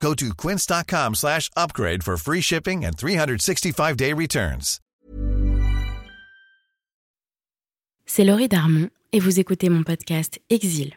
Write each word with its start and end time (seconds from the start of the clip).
Go 0.00 0.14
to 0.14 0.34
quince.com 0.34 1.14
slash 1.14 1.50
upgrade 1.56 2.02
for 2.02 2.16
free 2.16 2.40
shipping 2.40 2.84
and 2.84 2.96
365-day 2.96 4.12
returns. 4.12 4.80
C'est 8.04 8.24
Laurie 8.24 8.48
Darmon 8.48 8.88
et 9.12 9.18
vous 9.18 9.40
écoutez 9.40 9.68
mon 9.68 9.82
podcast 9.82 10.38
Exil. 10.48 10.94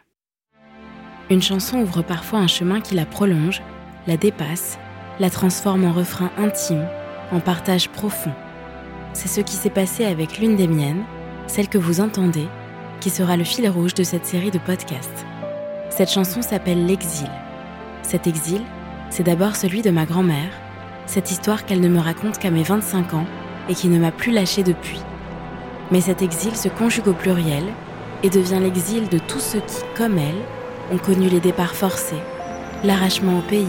Une 1.28 1.42
chanson 1.42 1.78
ouvre 1.78 2.02
parfois 2.02 2.38
un 2.38 2.46
chemin 2.46 2.80
qui 2.80 2.94
la 2.94 3.06
prolonge, 3.06 3.62
la 4.06 4.16
dépasse, 4.16 4.78
la 5.18 5.30
transforme 5.30 5.84
en 5.84 5.92
refrain 5.92 6.30
intime, 6.38 6.86
en 7.32 7.40
partage 7.40 7.88
profond. 7.88 8.32
C'est 9.12 9.28
ce 9.28 9.40
qui 9.40 9.54
s'est 9.54 9.70
passé 9.70 10.04
avec 10.04 10.38
l'une 10.38 10.56
des 10.56 10.68
miennes, 10.68 11.04
celle 11.46 11.68
que 11.68 11.78
vous 11.78 12.00
entendez, 12.00 12.46
qui 13.00 13.10
sera 13.10 13.36
le 13.36 13.44
fil 13.44 13.68
rouge 13.68 13.94
de 13.94 14.04
cette 14.04 14.26
série 14.26 14.50
de 14.50 14.58
podcasts. 14.58 15.26
Cette 15.90 16.10
chanson 16.10 16.42
s'appelle 16.42 16.86
L'exil. 16.86 17.30
Cet 18.02 18.26
exil, 18.26 18.62
c'est 19.10 19.24
d'abord 19.24 19.56
celui 19.56 19.82
de 19.82 19.90
ma 19.90 20.06
grand-mère, 20.06 20.50
cette 21.06 21.30
histoire 21.30 21.66
qu'elle 21.66 21.80
ne 21.80 21.88
me 21.88 21.98
raconte 21.98 22.38
qu'à 22.38 22.50
mes 22.50 22.62
25 22.62 23.14
ans 23.14 23.26
et 23.68 23.74
qui 23.74 23.88
ne 23.88 23.98
m'a 23.98 24.12
plus 24.12 24.32
lâchée 24.32 24.62
depuis. 24.62 25.00
Mais 25.90 26.00
cet 26.00 26.22
exil 26.22 26.56
se 26.56 26.68
conjugue 26.68 27.08
au 27.08 27.12
pluriel 27.12 27.64
et 28.22 28.30
devient 28.30 28.60
l'exil 28.60 29.08
de 29.08 29.18
tous 29.18 29.40
ceux 29.40 29.60
qui, 29.60 29.82
comme 29.96 30.18
elle, 30.18 30.42
ont 30.92 30.98
connu 30.98 31.28
les 31.28 31.40
départs 31.40 31.74
forcés, 31.74 32.22
l'arrachement 32.84 33.38
au 33.38 33.42
pays, 33.42 33.66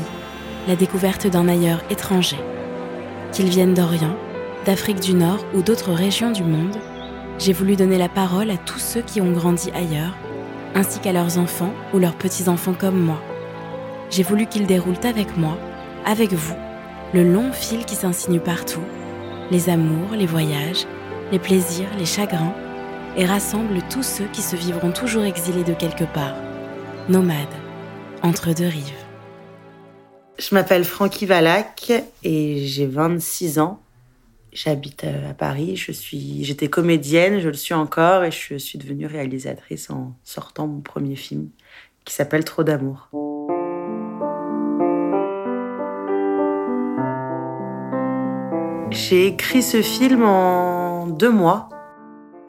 la 0.67 0.75
découverte 0.75 1.28
d'un 1.28 1.48
ailleurs 1.48 1.81
étranger. 1.89 2.38
Qu'ils 3.31 3.50
viennent 3.50 3.73
d'Orient, 3.73 4.16
d'Afrique 4.66 5.00
du 5.00 5.16
Nord 5.16 5.44
ou 5.55 5.64
d'autres 5.64 5.94
régions 5.94 6.31
du 6.31 6.44
monde, 6.44 6.78
j'ai 7.39 7.53
voulu 7.53 7.76
donner 7.76 7.98
la 7.98 8.09
parole 8.09 8.52
à 8.52 8.58
tous 8.58 8.80
ceux 8.80 9.02
qui 9.02 9.22
ont 9.22 9.31
grandi 9.31 9.72
ailleurs, 9.72 10.16
ainsi 10.76 11.00
qu'à 11.00 11.14
leurs 11.14 11.39
enfants 11.39 11.73
ou 11.94 11.98
leurs 11.98 12.16
petits-enfants 12.16 12.76
comme 12.78 13.00
moi. 13.00 13.22
J'ai 14.12 14.23
voulu 14.23 14.45
qu'ils 14.45 14.67
déroulent 14.67 15.06
avec 15.06 15.38
moi, 15.38 15.58
avec 16.06 16.34
vous, 16.34 16.58
le 17.14 17.23
long 17.23 17.54
fil 17.54 17.86
qui 17.86 17.95
s'insinue 17.95 18.42
partout, 18.42 18.84
les 19.52 19.70
amours, 19.70 20.12
les 20.12 20.26
voyages, 20.26 20.86
les 21.31 21.40
plaisirs, 21.40 21.88
les 21.98 22.06
chagrins, 22.06 22.54
et 23.16 23.26
rassemble 23.26 23.82
tous 23.89 24.04
ceux 24.04 24.28
qui 24.34 24.42
se 24.42 24.58
vivront 24.58 24.92
toujours 24.92 25.23
exilés 25.23 25.64
de 25.64 25.73
quelque 25.73 26.04
part, 26.04 26.36
nomades, 27.08 27.48
entre 28.22 28.54
deux 28.54 28.67
rives. 28.67 28.92
Je 30.38 30.54
m'appelle 30.56 30.84
Francky 30.84 31.26
Valac 31.26 31.94
et 32.23 32.66
j'ai 32.66 32.88
26 32.88 33.59
ans. 33.59 33.82
J'habite 34.52 35.06
à 35.06 35.34
Paris. 35.34 35.78
Je 35.78 35.94
suis, 35.94 36.44
j'étais 36.44 36.67
comédienne, 36.67 37.39
je 37.39 37.48
le 37.48 37.54
suis 37.54 37.73
encore, 37.73 38.26
et 38.26 38.32
je 38.32 38.58
suis 38.58 38.78
devenue 38.78 39.06
réalisatrice 39.06 39.89
en 39.89 40.17
sortant 40.26 40.67
mon 40.67 40.82
premier 40.82 41.16
film 41.16 41.50
qui 42.04 42.14
s'appelle 42.14 42.44
Trop 42.44 42.64
d'amour. 42.64 43.09
J'ai 48.92 49.28
écrit 49.28 49.64
ce 49.64 49.81
film 49.81 50.23
en 50.23 51.08
deux 51.08 51.31
mois. 51.31 51.70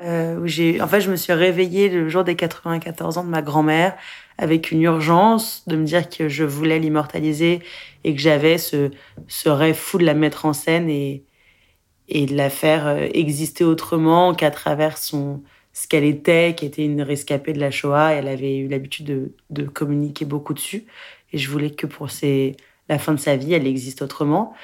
Euh, 0.03 0.41
où 0.41 0.49
j'ai, 0.49 0.83
en 0.83 0.89
fait, 0.89 1.01
je 1.01 1.09
me 1.09 1.15
suis 1.15 1.33
réveillée 1.33 1.89
le 1.89 2.09
jour 2.09 2.25
des 2.25 2.35
94 2.35 3.19
ans 3.19 3.25
de 3.25 3.29
ma 3.29 3.43
grand-mère 3.43 3.97
avec 4.37 4.73
une 4.73 4.83
urgence 4.83 5.63
de 5.69 5.77
me 5.77 5.85
dire 5.85 6.09
que 6.09 6.29
je 6.29 6.43
voulais 6.43 6.81
l'immortaliser 6.81 7.61
et 8.03 8.13
que 8.13 8.21
j'avais 8.21 8.59
ce, 8.59 8.91
ce 9.29 9.49
rêve 9.49 9.77
fou 9.77 9.99
de 9.99 10.05
la 10.05 10.15
mettre 10.15 10.45
en 10.45 10.53
scène 10.53 10.91
et, 10.91 11.23
et 12.09 12.27
de 12.27 12.35
la 12.35 12.51
faire 12.51 12.89
euh, 12.89 13.07
exister 13.15 13.63
autrement 13.63 14.35
qu'à 14.35 14.51
travers 14.51 14.99
son 14.99 15.43
ce 15.73 15.87
qu'elle 15.89 16.05
était, 16.05 16.55
qui 16.57 16.67
était 16.67 16.85
une 16.85 17.03
rescapée 17.03 17.53
de 17.53 17.61
la 17.61 17.71
Shoah. 17.71 18.13
Elle 18.13 18.29
avait 18.29 18.59
eu 18.59 18.69
l'habitude 18.69 19.07
de, 19.07 19.33
de, 19.51 19.63
communiquer 19.65 20.25
beaucoup 20.25 20.53
dessus. 20.53 20.85
Et 21.33 21.39
je 21.39 21.49
voulais 21.49 21.71
que 21.71 21.87
pour 21.87 22.11
ses, 22.11 22.57
la 22.89 22.99
fin 22.99 23.15
de 23.15 23.21
sa 23.21 23.37
vie, 23.37 23.55
elle 23.55 23.67
existe 23.67 24.03
autrement. 24.03 24.55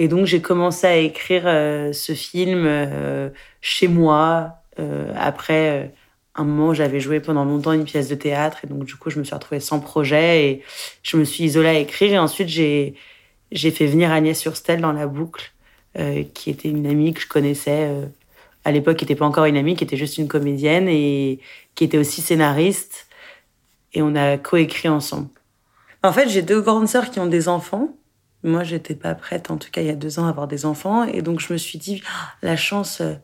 Et 0.00 0.06
donc 0.06 0.26
j'ai 0.26 0.40
commencé 0.40 0.86
à 0.86 0.96
écrire 0.96 1.42
euh, 1.46 1.92
ce 1.92 2.14
film 2.14 2.64
euh, 2.66 3.30
chez 3.60 3.88
moi. 3.88 4.54
Euh, 4.78 5.12
après 5.16 5.86
euh, 5.86 5.88
un 6.36 6.44
moment, 6.44 6.72
j'avais 6.72 7.00
joué 7.00 7.18
pendant 7.18 7.44
longtemps 7.44 7.72
une 7.72 7.84
pièce 7.84 8.08
de 8.08 8.14
théâtre. 8.14 8.58
Et 8.64 8.68
donc 8.68 8.84
du 8.84 8.94
coup, 8.94 9.10
je 9.10 9.18
me 9.18 9.24
suis 9.24 9.34
retrouvée 9.34 9.58
sans 9.58 9.80
projet 9.80 10.44
et 10.46 10.62
je 11.02 11.16
me 11.16 11.24
suis 11.24 11.42
isolée 11.42 11.68
à 11.68 11.74
écrire. 11.74 12.12
Et 12.12 12.18
ensuite, 12.18 12.48
j'ai 12.48 12.94
j'ai 13.50 13.72
fait 13.72 13.86
venir 13.86 14.12
Agnès 14.12 14.38
Surstel 14.38 14.80
dans 14.80 14.92
la 14.92 15.08
boucle 15.08 15.52
euh, 15.98 16.22
qui 16.32 16.50
était 16.50 16.68
une 16.68 16.86
amie 16.86 17.12
que 17.12 17.20
je 17.20 17.26
connaissais 17.26 17.90
à 18.64 18.70
l'époque, 18.70 18.98
qui 18.98 19.04
n'était 19.04 19.16
pas 19.16 19.26
encore 19.26 19.46
une 19.46 19.56
amie, 19.56 19.74
qui 19.74 19.82
était 19.82 19.96
juste 19.96 20.18
une 20.18 20.28
comédienne 20.28 20.86
et 20.86 21.40
qui 21.74 21.82
était 21.82 21.98
aussi 21.98 22.20
scénariste. 22.20 23.08
Et 23.94 24.02
on 24.02 24.14
a 24.14 24.38
coécrit 24.38 24.88
ensemble. 24.88 25.30
En 26.04 26.12
fait, 26.12 26.28
j'ai 26.28 26.42
deux 26.42 26.60
grandes 26.60 26.86
sœurs 26.86 27.10
qui 27.10 27.18
ont 27.18 27.26
des 27.26 27.48
enfants. 27.48 27.97
Moi, 28.44 28.62
j'étais 28.64 28.94
pas 28.94 29.14
prête, 29.14 29.50
en 29.50 29.56
tout 29.56 29.70
cas 29.70 29.80
il 29.80 29.88
y 29.88 29.90
a 29.90 29.96
deux 29.96 30.18
ans, 30.18 30.26
à 30.26 30.30
avoir 30.30 30.48
des 30.48 30.64
enfants. 30.64 31.04
Et 31.04 31.22
donc, 31.22 31.40
je 31.40 31.52
me 31.52 31.58
suis 31.58 31.78
dit, 31.78 32.02
ah, 32.06 32.34
la 32.42 32.56
chance, 32.56 33.00
euh, 33.00 33.14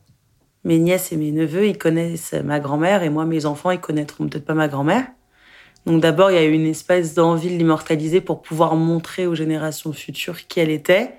mes 0.65 0.79
nièces 0.79 1.13
et 1.13 1.17
mes 1.17 1.31
neveux, 1.31 1.67
ils 1.67 1.79
connaissent 1.79 2.33
ma 2.33 2.61
grand-mère, 2.61 3.03
et 3.03 3.11
moi, 3.11 3.25
mes 3.25 3.47
enfants, 3.47 3.71
ils 3.71 3.81
connaîtront 3.81 4.29
peut-être 4.29 4.45
pas 4.45 4.55
ma 4.55 4.69
grand-mère. 4.69 5.07
Donc 5.87 6.01
d'abord, 6.01 6.31
il 6.31 6.35
y 6.35 6.39
a 6.39 6.45
eu 6.45 6.53
une 6.53 6.67
espèce 6.67 7.15
d'envie 7.15 7.51
de 7.51 7.57
l'immortaliser 7.57 8.21
pour 8.21 8.43
pouvoir 8.43 8.75
montrer 8.75 9.27
aux 9.27 9.35
générations 9.35 9.93
futures 9.93 10.47
qui 10.47 10.61
elle 10.61 10.71
était. 10.71 11.15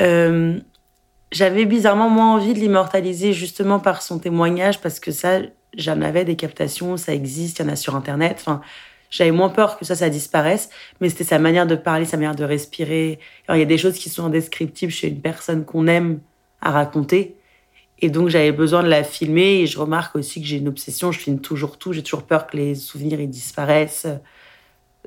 Euh, 0.00 0.58
j'avais 1.30 1.64
bizarrement 1.64 2.10
moins 2.10 2.34
envie 2.34 2.52
de 2.52 2.58
l'immortaliser 2.58 3.32
justement 3.32 3.80
par 3.80 4.02
son 4.02 4.18
témoignage 4.18 4.80
parce 4.80 5.00
que 5.00 5.10
ça, 5.10 5.40
j'en 5.76 6.02
avais 6.02 6.24
des 6.24 6.36
captations, 6.36 6.98
ça 6.98 7.14
existe, 7.14 7.58
il 7.58 7.62
y 7.62 7.68
en 7.68 7.72
a 7.72 7.76
sur 7.76 7.96
Internet. 7.96 8.36
Enfin, 8.40 8.60
j'avais 9.12 9.30
moins 9.30 9.50
peur 9.50 9.78
que 9.78 9.84
ça, 9.84 9.94
ça 9.94 10.08
disparaisse, 10.08 10.70
mais 11.00 11.10
c'était 11.10 11.22
sa 11.22 11.38
manière 11.38 11.66
de 11.66 11.76
parler, 11.76 12.06
sa 12.06 12.16
manière 12.16 12.34
de 12.34 12.44
respirer. 12.44 13.20
Alors, 13.46 13.58
il 13.58 13.60
y 13.60 13.62
a 13.62 13.66
des 13.66 13.76
choses 13.76 13.98
qui 13.98 14.08
sont 14.08 14.24
indescriptibles 14.24 14.90
chez 14.90 15.08
une 15.08 15.20
personne 15.20 15.66
qu'on 15.66 15.86
aime 15.86 16.20
à 16.62 16.70
raconter. 16.70 17.36
Et 17.98 18.08
donc, 18.08 18.30
j'avais 18.30 18.52
besoin 18.52 18.82
de 18.82 18.88
la 18.88 19.04
filmer 19.04 19.60
et 19.60 19.66
je 19.66 19.78
remarque 19.78 20.16
aussi 20.16 20.40
que 20.40 20.46
j'ai 20.46 20.56
une 20.56 20.66
obsession, 20.66 21.12
je 21.12 21.20
filme 21.20 21.40
toujours 21.40 21.78
tout, 21.78 21.92
j'ai 21.92 22.02
toujours 22.02 22.24
peur 22.24 22.46
que 22.46 22.56
les 22.56 22.74
souvenirs 22.74 23.20
ils 23.20 23.28
disparaissent. 23.28 24.06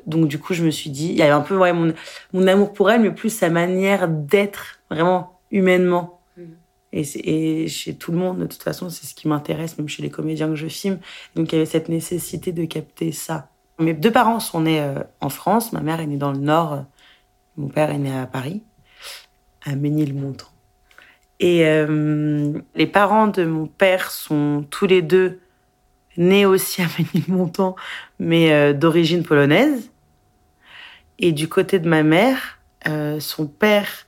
Donc 0.05 0.27
du 0.27 0.37
coup, 0.37 0.53
je 0.53 0.63
me 0.63 0.69
suis 0.69 0.91
dit, 0.91 1.07
il 1.07 1.15
y 1.15 1.23
avait 1.23 1.31
un 1.31 1.41
peu 1.41 1.57
ouais, 1.57 1.73
mon, 1.73 1.91
mon 2.31 2.47
amour 2.47 2.73
pour 2.73 2.91
elle, 2.91 3.01
mais 3.01 3.11
plus 3.11 3.31
sa 3.31 3.49
manière 3.49 4.07
d'être 4.07 4.81
vraiment 4.91 5.39
humainement. 5.49 6.21
Mmh. 6.37 6.43
Et, 6.93 7.63
et, 7.63 7.67
chez 7.67 7.95
tout 7.95 8.11
le 8.11 8.19
monde, 8.19 8.37
de 8.37 8.45
toute 8.45 8.61
façon, 8.61 8.89
c'est 8.89 9.07
ce 9.07 9.15
qui 9.15 9.27
m'intéresse, 9.27 9.79
même 9.79 9.89
chez 9.89 10.03
les 10.03 10.11
comédiens 10.11 10.47
que 10.47 10.55
je 10.55 10.67
filme. 10.67 10.99
Donc 11.35 11.51
il 11.51 11.55
y 11.55 11.57
avait 11.57 11.65
cette 11.65 11.89
nécessité 11.89 12.51
de 12.51 12.65
capter 12.65 13.11
ça. 13.11 13.49
Mes 13.79 13.93
deux 13.93 14.11
parents 14.11 14.39
sont 14.39 14.61
nés 14.61 14.79
euh, 14.79 15.03
en 15.21 15.29
France. 15.29 15.73
Ma 15.73 15.81
mère 15.81 15.99
est 15.99 16.07
née 16.07 16.17
dans 16.17 16.31
le 16.31 16.39
Nord. 16.39 16.85
Mon 17.57 17.67
père 17.67 17.89
est 17.89 17.97
né 17.97 18.15
à 18.15 18.25
Paris, 18.25 18.63
à 19.63 19.75
Ménilmontant. 19.75 20.47
Et 21.39 21.65
euh, 21.65 22.53
les 22.75 22.87
parents 22.87 23.27
de 23.27 23.43
mon 23.43 23.67
père 23.67 24.11
sont 24.11 24.65
tous 24.69 24.87
les 24.87 25.01
deux 25.01 25.39
nés 26.17 26.45
aussi 26.45 26.81
à 26.81 26.87
Ménilmontant, 26.97 27.75
mais 28.19 28.53
euh, 28.53 28.73
d'origine 28.73 29.23
polonaise. 29.23 29.91
Et 31.19 31.31
du 31.31 31.47
côté 31.47 31.79
de 31.79 31.87
ma 31.87 32.03
mère, 32.03 32.59
euh, 32.87 33.19
son 33.19 33.47
père 33.47 34.07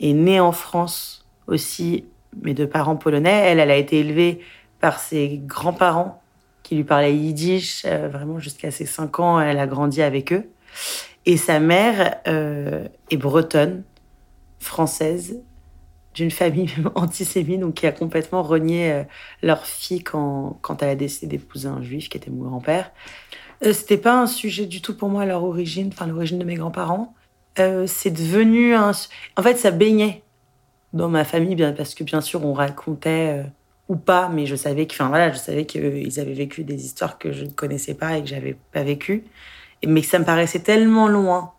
est 0.00 0.12
né 0.12 0.40
en 0.40 0.52
France 0.52 1.26
aussi, 1.46 2.04
mais 2.42 2.54
de 2.54 2.64
parents 2.64 2.96
polonais. 2.96 3.42
Elle, 3.46 3.60
elle 3.60 3.70
a 3.70 3.76
été 3.76 4.00
élevée 4.00 4.40
par 4.80 4.98
ses 4.98 5.38
grands-parents 5.38 6.22
qui 6.66 6.74
lui 6.74 6.82
parlaient 6.82 7.14
yiddish, 7.14 7.84
euh, 7.84 8.08
vraiment 8.08 8.40
jusqu'à 8.40 8.72
ses 8.72 8.86
5 8.86 9.20
ans, 9.20 9.40
elle 9.40 9.60
a 9.60 9.68
grandi 9.68 10.02
avec 10.02 10.32
eux. 10.32 10.50
Et 11.24 11.36
sa 11.36 11.60
mère 11.60 12.16
euh, 12.26 12.88
est 13.08 13.16
bretonne, 13.16 13.84
française, 14.58 15.40
d'une 16.14 16.32
famille 16.32 16.68
antisémite, 16.96 17.60
donc 17.60 17.74
qui 17.74 17.86
a 17.86 17.92
complètement 17.92 18.42
renié 18.42 18.90
euh, 18.90 19.04
leur 19.44 19.64
fille 19.64 20.02
quand, 20.02 20.58
quand 20.60 20.82
elle 20.82 20.88
a 20.88 20.94
décidé 20.96 21.36
d'épouser 21.36 21.68
un 21.68 21.82
juif 21.82 22.08
qui 22.08 22.16
était 22.16 22.32
mon 22.32 22.48
grand-père. 22.48 22.90
C'était 23.62 23.96
pas 23.96 24.20
un 24.20 24.26
sujet 24.26 24.66
du 24.66 24.82
tout 24.82 24.96
pour 24.96 25.08
moi 25.08 25.24
leur 25.24 25.44
origine, 25.44 25.90
enfin 25.92 26.08
l'origine 26.08 26.40
de 26.40 26.44
mes 26.44 26.56
grands-parents. 26.56 27.14
C'est 27.86 28.10
devenu 28.10 28.74
un. 28.74 28.90
En 29.36 29.42
fait, 29.42 29.56
ça 29.56 29.70
baignait 29.70 30.22
dans 30.92 31.08
ma 31.08 31.24
famille, 31.24 31.54
bien 31.54 31.72
parce 31.72 31.94
que 31.94 32.04
bien 32.04 32.20
sûr 32.20 32.44
on 32.44 32.52
racontait 32.52 33.46
ou 33.88 33.96
pas, 33.96 34.28
mais 34.28 34.46
je 34.46 34.56
savais 34.56 34.86
enfin 34.90 35.08
voilà, 35.08 35.32
je 35.32 35.38
savais 35.38 35.66
qu'ils 35.66 36.20
avaient 36.20 36.34
vécu 36.34 36.64
des 36.64 36.84
histoires 36.84 37.18
que 37.18 37.32
je 37.32 37.44
ne 37.44 37.50
connaissais 37.50 37.94
pas 37.94 38.16
et 38.18 38.22
que 38.22 38.28
j'avais 38.28 38.56
pas 38.72 38.82
vécues, 38.82 39.24
mais 39.86 40.00
que 40.02 40.06
ça 40.08 40.18
me 40.18 40.24
paraissait 40.24 40.60
tellement 40.60 41.08
loin, 41.08 41.52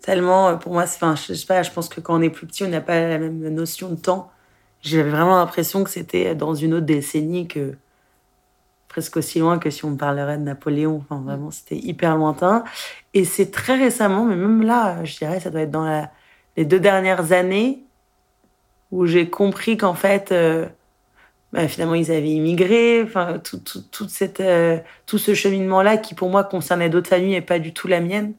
tellement 0.00 0.56
pour 0.58 0.72
moi. 0.72 0.84
Enfin, 0.84 1.14
je 1.16 1.34
sais 1.34 1.46
pas, 1.46 1.62
je 1.62 1.70
pense 1.70 1.88
que 1.88 2.00
quand 2.00 2.18
on 2.18 2.22
est 2.22 2.30
plus 2.30 2.46
petit, 2.46 2.64
on 2.64 2.68
n'a 2.68 2.80
pas 2.80 3.00
la 3.00 3.18
même 3.18 3.40
notion 3.48 3.90
de 3.90 3.96
temps 3.96 4.32
j'avais 4.82 5.10
vraiment 5.10 5.36
l'impression 5.36 5.84
que 5.84 5.90
c'était 5.90 6.34
dans 6.34 6.54
une 6.54 6.74
autre 6.74 6.86
décennie 6.86 7.46
que 7.46 7.76
presque 8.88 9.16
aussi 9.16 9.38
loin 9.38 9.58
que 9.58 9.70
si 9.70 9.84
on 9.84 9.96
parlerait 9.96 10.36
de 10.36 10.42
Napoléon. 10.42 11.02
Enfin, 11.02 11.22
vraiment, 11.22 11.50
c'était 11.50 11.76
hyper 11.76 12.16
lointain. 12.16 12.64
Et 13.14 13.24
c'est 13.24 13.50
très 13.50 13.76
récemment, 13.76 14.24
mais 14.24 14.36
même 14.36 14.62
là, 14.62 15.02
je 15.04 15.16
dirais, 15.16 15.40
ça 15.40 15.50
doit 15.50 15.62
être 15.62 15.70
dans 15.70 16.08
les 16.56 16.64
deux 16.64 16.80
dernières 16.80 17.32
années, 17.32 17.84
où 18.90 19.06
j'ai 19.06 19.30
compris 19.30 19.78
qu'en 19.78 19.94
fait, 19.94 20.32
euh, 20.32 20.66
bah, 21.52 21.68
finalement, 21.68 21.94
ils 21.94 22.10
avaient 22.10 22.30
immigré. 22.30 23.02
Enfin, 23.02 23.38
tout, 23.38 24.08
cette, 24.08 24.40
euh, 24.40 24.78
tout 25.06 25.18
ce 25.18 25.34
cheminement-là 25.34 25.98
qui, 25.98 26.14
pour 26.14 26.30
moi, 26.30 26.44
concernait 26.44 26.88
d'autres 26.88 27.08
familles 27.08 27.34
et 27.34 27.40
pas 27.42 27.58
du 27.58 27.72
tout 27.72 27.88
la 27.88 28.00
mienne. 28.00 28.32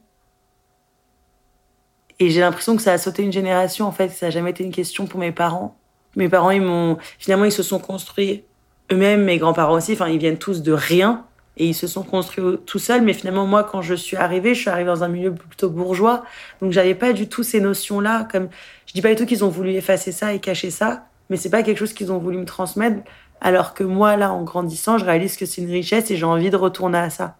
Et 2.18 2.30
j'ai 2.30 2.40
l'impression 2.40 2.76
que 2.76 2.82
ça 2.82 2.92
a 2.92 2.98
sauté 2.98 3.22
une 3.22 3.32
génération, 3.32 3.86
en 3.86 3.92
fait. 3.92 4.08
Ça 4.08 4.26
n'a 4.26 4.30
jamais 4.30 4.50
été 4.50 4.64
une 4.64 4.72
question 4.72 5.06
pour 5.06 5.20
mes 5.20 5.32
parents. 5.32 5.76
Mes 6.16 6.28
parents, 6.28 6.50
ils 6.50 6.62
m'ont, 6.62 6.98
finalement, 7.18 7.44
ils 7.44 7.52
se 7.52 7.62
sont 7.62 7.78
construits 7.78 8.44
eux-mêmes, 8.92 9.24
mes 9.24 9.38
grands-parents 9.38 9.74
aussi. 9.74 9.92
Enfin, 9.92 10.08
ils 10.08 10.18
viennent 10.18 10.38
tous 10.38 10.62
de 10.62 10.72
rien 10.72 11.24
et 11.56 11.66
ils 11.66 11.74
se 11.74 11.86
sont 11.86 12.02
construits 12.02 12.58
tout 12.66 12.78
seuls. 12.78 13.02
Mais 13.02 13.12
finalement, 13.12 13.46
moi, 13.46 13.64
quand 13.64 13.82
je 13.82 13.94
suis 13.94 14.16
arrivée, 14.16 14.54
je 14.54 14.60
suis 14.60 14.70
arrivée 14.70 14.88
dans 14.88 15.04
un 15.04 15.08
milieu 15.08 15.32
plutôt 15.34 15.70
bourgeois, 15.70 16.24
donc 16.60 16.72
j'avais 16.72 16.94
pas 16.94 17.12
du 17.12 17.28
tout 17.28 17.42
ces 17.42 17.60
notions-là. 17.60 18.28
Comme 18.30 18.48
je 18.86 18.92
dis 18.92 19.02
pas 19.02 19.10
du 19.10 19.16
tout 19.16 19.26
qu'ils 19.26 19.44
ont 19.44 19.48
voulu 19.48 19.72
effacer 19.72 20.12
ça 20.12 20.34
et 20.34 20.40
cacher 20.40 20.70
ça, 20.70 21.06
mais 21.34 21.38
c'est 21.38 21.50
pas 21.50 21.64
quelque 21.64 21.78
chose 21.78 21.92
qu'ils 21.92 22.12
ont 22.12 22.18
voulu 22.18 22.38
me 22.38 22.44
transmettre. 22.44 23.02
Alors 23.40 23.74
que 23.74 23.82
moi, 23.82 24.14
là, 24.14 24.32
en 24.32 24.44
grandissant, 24.44 24.98
je 24.98 25.04
réalise 25.04 25.36
que 25.36 25.46
c'est 25.46 25.62
une 25.62 25.68
richesse 25.68 26.08
et 26.12 26.16
j'ai 26.16 26.24
envie 26.24 26.48
de 26.48 26.56
retourner 26.56 26.98
à 26.98 27.10
ça. 27.10 27.34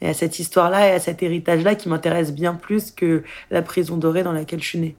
Et 0.00 0.08
à 0.08 0.14
cette 0.14 0.38
histoire-là 0.38 0.86
et 0.86 0.92
à 0.92 1.00
cet 1.00 1.20
héritage-là 1.20 1.74
qui 1.74 1.88
m'intéresse 1.88 2.32
bien 2.32 2.54
plus 2.54 2.92
que 2.92 3.24
la 3.50 3.62
prison 3.62 3.96
dorée 3.96 4.22
dans 4.22 4.30
laquelle 4.30 4.62
je 4.62 4.68
suis 4.68 4.78
née. 4.78 4.96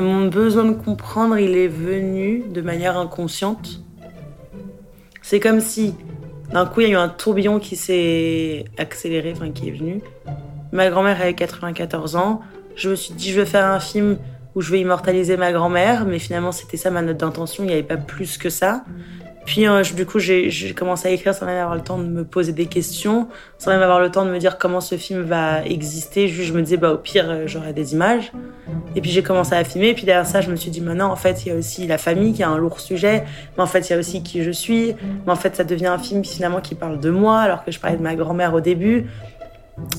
Mon 0.00 0.26
besoin 0.26 0.64
de 0.64 0.72
comprendre, 0.72 1.38
il 1.38 1.56
est 1.56 1.68
venu 1.68 2.42
de 2.48 2.60
manière 2.60 2.98
inconsciente. 2.98 3.84
C'est 5.22 5.38
comme 5.38 5.60
si 5.60 5.94
d'un 6.50 6.66
coup 6.66 6.80
il 6.80 6.88
y 6.88 6.90
a 6.90 6.94
eu 6.94 6.96
un 6.96 7.08
tourbillon 7.08 7.60
qui 7.60 7.76
s'est 7.76 8.64
accéléré, 8.78 9.32
enfin 9.36 9.52
qui 9.52 9.68
est 9.68 9.78
venu. 9.78 10.00
Ma 10.74 10.90
grand-mère 10.90 11.20
avait 11.20 11.34
94 11.34 12.16
ans. 12.16 12.40
Je 12.76 12.90
me 12.90 12.96
suis 12.96 13.14
dit 13.14 13.30
je 13.30 13.38
veux 13.38 13.46
faire 13.46 13.64
un 13.64 13.80
film 13.80 14.18
où 14.54 14.60
je 14.60 14.70
vais 14.72 14.80
immortaliser 14.80 15.36
ma 15.36 15.52
grand-mère, 15.52 16.04
mais 16.04 16.18
finalement 16.18 16.52
c'était 16.52 16.76
ça 16.76 16.90
ma 16.90 17.00
note 17.00 17.16
d'intention, 17.16 17.64
il 17.64 17.68
n'y 17.68 17.72
avait 17.72 17.82
pas 17.82 17.96
plus 17.96 18.36
que 18.36 18.50
ça. 18.50 18.84
Puis 19.44 19.66
euh, 19.66 19.82
du 19.82 20.06
coup, 20.06 20.18
j'ai 20.18 20.74
commencé 20.74 21.08
à 21.08 21.10
écrire 21.10 21.34
sans 21.34 21.46
même 21.46 21.58
avoir 21.58 21.74
le 21.74 21.82
temps 21.82 21.98
de 21.98 22.04
me 22.04 22.24
poser 22.24 22.52
des 22.52 22.66
questions, 22.66 23.28
sans 23.58 23.70
même 23.70 23.82
avoir 23.82 24.00
le 24.00 24.10
temps 24.10 24.24
de 24.24 24.30
me 24.30 24.38
dire 24.38 24.58
comment 24.58 24.80
ce 24.80 24.96
film 24.96 25.22
va 25.22 25.64
exister. 25.64 26.28
Je 26.28 26.52
me 26.52 26.62
disais, 26.62 26.76
bah, 26.76 26.92
au 26.92 26.98
pire, 26.98 27.28
euh, 27.28 27.42
j'aurai 27.46 27.72
des 27.72 27.92
images. 27.92 28.32
Et 28.96 29.00
puis 29.00 29.10
j'ai 29.10 29.22
commencé 29.22 29.54
à 29.54 29.62
filmer. 29.64 29.88
Et 29.88 29.94
puis 29.94 30.04
derrière 30.04 30.26
ça, 30.26 30.40
je 30.40 30.50
me 30.50 30.56
suis 30.56 30.70
dit, 30.70 30.80
maintenant, 30.80 31.10
en 31.10 31.16
fait, 31.16 31.44
il 31.44 31.48
y 31.50 31.52
a 31.52 31.56
aussi 31.56 31.86
la 31.86 31.98
famille 31.98 32.32
qui 32.32 32.42
a 32.42 32.48
un 32.48 32.56
lourd 32.56 32.80
sujet. 32.80 33.24
Mais 33.56 33.62
en 33.62 33.66
fait, 33.66 33.88
il 33.88 33.92
y 33.92 33.96
a 33.96 33.98
aussi 33.98 34.22
qui 34.22 34.42
je 34.42 34.50
suis. 34.50 34.94
Mais 35.26 35.32
en 35.32 35.36
fait, 35.36 35.56
ça 35.56 35.64
devient 35.64 35.86
un 35.86 35.98
film 35.98 36.24
finalement 36.24 36.60
qui 36.60 36.74
parle 36.74 36.98
de 36.98 37.10
moi, 37.10 37.40
alors 37.40 37.64
que 37.64 37.70
je 37.70 37.78
parlais 37.78 37.98
de 37.98 38.02
ma 38.02 38.14
grand-mère 38.14 38.54
au 38.54 38.60
début. 38.60 39.06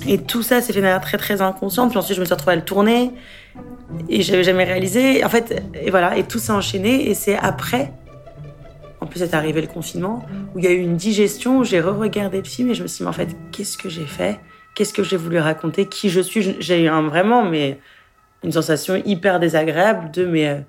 Et 0.08 0.20
tout 0.20 0.44
ça 0.44 0.62
s'est 0.62 0.74
fait 0.74 0.80
de 0.80 0.86
manière 0.86 1.02
très 1.02 1.18
très 1.18 1.42
inconsciente. 1.42 1.90
Puis 1.90 1.98
ensuite, 1.98 2.16
je 2.16 2.22
me 2.22 2.26
suis 2.26 2.34
retrouvée 2.34 2.54
à 2.54 2.58
le 2.58 2.66
tourner. 2.66 3.12
Et 4.10 4.22
j'avais 4.22 4.44
jamais 4.44 4.64
réalisé. 4.64 5.24
En 5.24 5.30
fait, 5.30 5.64
et 5.74 5.90
voilà. 5.90 6.18
Et 6.18 6.24
tout 6.24 6.40
s'est 6.40 6.52
enchaîné. 6.52 7.10
Et 7.10 7.14
c'est 7.14 7.38
après 7.38 7.92
en 9.06 9.08
plus, 9.08 9.20
c'est 9.20 9.36
arrivé 9.36 9.62
le 9.62 9.68
confinement, 9.68 10.26
où 10.56 10.60
il 10.60 10.66
y 10.66 10.68
a 10.68 10.72
eu 10.72 10.80
une 10.80 10.96
digestion, 10.96 11.60
où 11.60 11.64
j'ai 11.64 11.80
re-regardé 11.80 12.40
le 12.40 12.44
film 12.44 12.72
et 12.72 12.74
je 12.74 12.82
me 12.82 12.88
suis 12.88 12.98
dit, 12.98 13.04
mais 13.04 13.10
en 13.10 13.14
fait, 13.14 13.36
qu'est-ce 13.52 13.78
que 13.78 13.88
j'ai 13.88 14.06
fait? 14.06 14.40
Qu'est-ce 14.74 14.94
que 14.94 15.04
j'ai 15.04 15.16
voulu 15.16 15.38
raconter? 15.38 15.86
Qui 15.88 16.10
je 16.10 16.22
suis? 16.22 16.56
J'ai 16.60 16.84
eu 16.84 16.90
vraiment 16.90 17.46
mais, 17.46 17.80
une 18.44 18.52
sensation 18.52 19.02
hyper 19.06 19.40
désagréable 19.40 20.10
de 20.10 20.26
mais, 20.26 20.48
euh, 20.48 20.60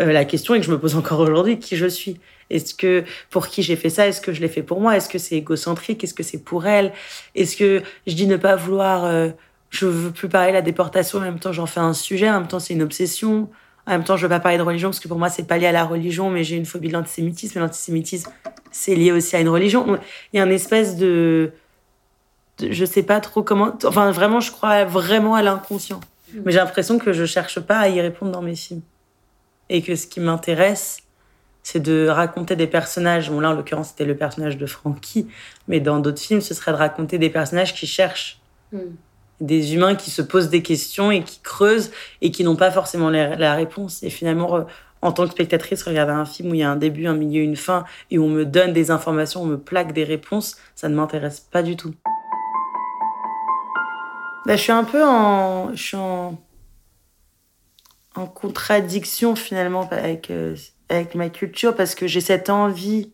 euh, 0.00 0.12
la 0.12 0.24
question 0.24 0.54
et 0.54 0.60
que 0.60 0.66
je 0.66 0.70
me 0.70 0.78
pose 0.78 0.94
encore 0.94 1.18
aujourd'hui, 1.18 1.58
qui 1.58 1.76
je 1.76 1.86
suis? 1.86 2.20
Est-ce 2.50 2.74
que 2.74 3.04
pour 3.30 3.48
qui 3.48 3.62
j'ai 3.62 3.76
fait 3.76 3.90
ça 3.90 4.06
Est-ce 4.06 4.20
que 4.20 4.32
je 4.32 4.40
l'ai 4.40 4.48
fait 4.48 4.62
pour 4.62 4.80
moi? 4.80 4.96
Est-ce 4.96 5.08
que 5.08 5.18
c'est 5.18 5.36
égocentrique? 5.36 6.04
Est-ce 6.04 6.14
que 6.14 6.22
c'est 6.22 6.38
pour 6.38 6.66
elle? 6.66 6.92
Est-ce 7.34 7.56
que 7.56 7.82
je 8.06 8.14
dis 8.14 8.26
ne 8.26 8.36
pas 8.36 8.56
vouloir... 8.56 9.04
Euh, 9.04 9.30
je 9.70 9.86
veux 9.86 10.12
plus 10.12 10.28
parler 10.28 10.52
de 10.52 10.54
la 10.54 10.62
déportation, 10.62 11.18
en 11.18 11.22
même 11.22 11.40
temps 11.40 11.52
j'en 11.52 11.66
fais 11.66 11.80
un 11.80 11.92
sujet, 11.92 12.30
en 12.30 12.40
même 12.40 12.48
temps 12.48 12.60
c'est 12.60 12.72
une 12.72 12.82
obsession. 12.82 13.50
En 13.86 13.92
même 13.92 14.04
temps, 14.04 14.16
je 14.16 14.22
veux 14.22 14.28
pas 14.28 14.40
parler 14.40 14.58
de 14.58 14.62
religion 14.62 14.88
parce 14.88 14.98
que 14.98 15.06
pour 15.06 15.18
moi, 15.18 15.28
c'est 15.28 15.46
pas 15.46 15.58
lié 15.58 15.66
à 15.66 15.72
la 15.72 15.84
religion, 15.84 16.28
mais 16.28 16.42
j'ai 16.42 16.56
une 16.56 16.66
phobie 16.66 16.88
de 16.88 16.94
l'antisémitisme. 16.94 17.58
Et 17.58 17.60
l'antisémitisme, 17.60 18.32
c'est 18.72 18.96
lié 18.96 19.12
aussi 19.12 19.36
à 19.36 19.40
une 19.40 19.48
religion. 19.48 19.98
Il 20.32 20.38
y 20.38 20.40
a 20.40 20.44
une 20.44 20.50
espèce 20.50 20.96
de, 20.96 21.52
de, 22.58 22.72
je 22.72 22.84
sais 22.84 23.04
pas 23.04 23.20
trop 23.20 23.44
comment. 23.44 23.76
Enfin, 23.84 24.10
vraiment, 24.10 24.40
je 24.40 24.50
crois 24.50 24.84
vraiment 24.84 25.36
à 25.36 25.42
l'inconscient. 25.42 26.00
Mais 26.44 26.50
j'ai 26.50 26.58
l'impression 26.58 26.98
que 26.98 27.12
je 27.12 27.24
cherche 27.24 27.60
pas 27.60 27.78
à 27.78 27.88
y 27.88 28.00
répondre 28.00 28.32
dans 28.32 28.42
mes 28.42 28.56
films. 28.56 28.82
Et 29.68 29.82
que 29.82 29.94
ce 29.94 30.08
qui 30.08 30.18
m'intéresse, 30.18 30.98
c'est 31.66 31.80
de 31.80 32.06
raconter 32.06 32.54
des 32.54 32.68
personnages. 32.68 33.28
Bon, 33.28 33.40
là, 33.40 33.50
en 33.50 33.52
l'occurrence, 33.52 33.88
c'était 33.88 34.04
le 34.04 34.16
personnage 34.16 34.56
de 34.56 34.66
Frankie. 34.66 35.26
Mais 35.66 35.80
dans 35.80 35.98
d'autres 35.98 36.20
films, 36.20 36.40
ce 36.40 36.54
serait 36.54 36.70
de 36.70 36.76
raconter 36.76 37.18
des 37.18 37.28
personnages 37.28 37.74
qui 37.74 37.88
cherchent. 37.88 38.38
Hmm 38.70 38.94
des 39.38 39.74
humains 39.74 39.96
qui 39.96 40.10
se 40.10 40.22
posent 40.22 40.48
des 40.48 40.62
questions 40.62 41.10
et 41.10 41.22
qui 41.22 41.40
creusent 41.40 41.90
et 42.22 42.30
qui 42.30 42.42
n'ont 42.42 42.56
pas 42.56 42.70
forcément 42.70 43.10
la, 43.10 43.54
réponse. 43.54 44.02
Et 44.02 44.08
finalement, 44.08 44.64
en 45.02 45.12
tant 45.12 45.26
que 45.26 45.32
spectatrice, 45.32 45.82
regarder 45.82 46.12
un 46.12 46.24
film 46.24 46.52
où 46.52 46.54
il 46.54 46.60
y 46.60 46.62
a 46.62 46.70
un 46.70 46.76
début, 46.76 47.06
un 47.06 47.12
milieu, 47.12 47.42
une 47.42 47.54
fin, 47.54 47.84
et 48.10 48.16
où 48.16 48.24
on 48.24 48.30
me 48.30 48.46
donne 48.46 48.72
des 48.72 48.90
informations, 48.90 49.42
on 49.42 49.46
me 49.46 49.58
plaque 49.58 49.92
des 49.92 50.04
réponses, 50.04 50.56
ça 50.74 50.88
ne 50.88 50.94
m'intéresse 50.94 51.40
pas 51.40 51.62
du 51.62 51.76
tout. 51.76 51.94
Bah, 54.46 54.56
je 54.56 54.62
suis 54.62 54.72
un 54.72 54.84
peu 54.84 55.04
en, 55.04 55.74
je 55.74 55.82
suis 55.82 55.96
en, 55.98 56.40
en 58.14 58.26
contradiction 58.26 59.36
finalement 59.36 59.86
avec, 59.90 60.30
euh, 60.30 60.56
avec 60.88 61.14
ma 61.14 61.28
culture 61.28 61.74
parce 61.74 61.94
que 61.94 62.06
j'ai 62.06 62.20
cette 62.20 62.50
envie 62.50 63.12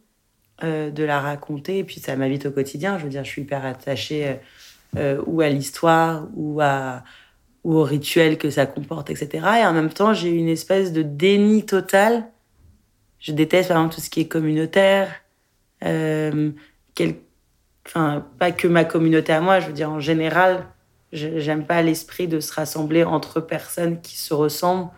euh, 0.63 0.91
de 0.91 1.05
la 1.05 1.21
raconter 1.21 1.79
et 1.79 1.85
puis 1.85 2.01
ça 2.01 2.17
m'habite 2.17 2.47
au 2.47 2.51
quotidien. 2.51 2.99
Je 2.99 3.05
veux 3.05 3.11
dire, 3.11 3.25
je 3.25 3.31
suis 3.31 3.43
hyper 3.43 3.65
attachée. 3.65 4.29
Euh, 4.29 4.35
euh, 4.99 5.23
ou 5.27 5.41
à 5.41 5.49
l'histoire, 5.49 6.29
ou, 6.35 6.61
à, 6.61 7.03
ou 7.65 7.77
au 7.77 7.83
rituel 7.83 8.37
que 8.37 8.51
ça 8.51 8.67
comporte, 8.67 9.09
etc. 9.09 9.31
Et 9.61 9.67
en 9.67 9.73
même 9.73 9.91
temps, 9.91 10.13
j'ai 10.13 10.29
une 10.29 10.49
espèce 10.49 10.93
de 10.93 11.01
déni 11.03 11.65
total. 11.65 12.29
Je 13.19 13.33
déteste 13.33 13.69
par 13.69 13.79
exemple 13.79 13.95
tout 13.95 14.01
ce 14.03 14.11
qui 14.11 14.21
est 14.21 14.29
communautaire. 14.29 15.11
Euh, 15.85 16.51
quel... 16.95 17.15
Enfin, 17.87 18.27
pas 18.39 18.53
que 18.53 18.69
ma 18.69 18.85
communauté 18.85 19.33
à 19.33 19.41
moi, 19.41 19.61
je 19.61 19.69
veux 19.69 19.73
dire 19.73 19.91
en 19.91 19.99
général, 19.99 20.67
j'aime 21.13 21.65
pas 21.65 21.83
l'esprit 21.83 22.29
de 22.29 22.39
se 22.39 22.53
rassembler 22.53 23.03
entre 23.03 23.41
personnes 23.41 24.01
qui 24.01 24.19
se 24.19 24.35
ressemblent. 24.35 24.91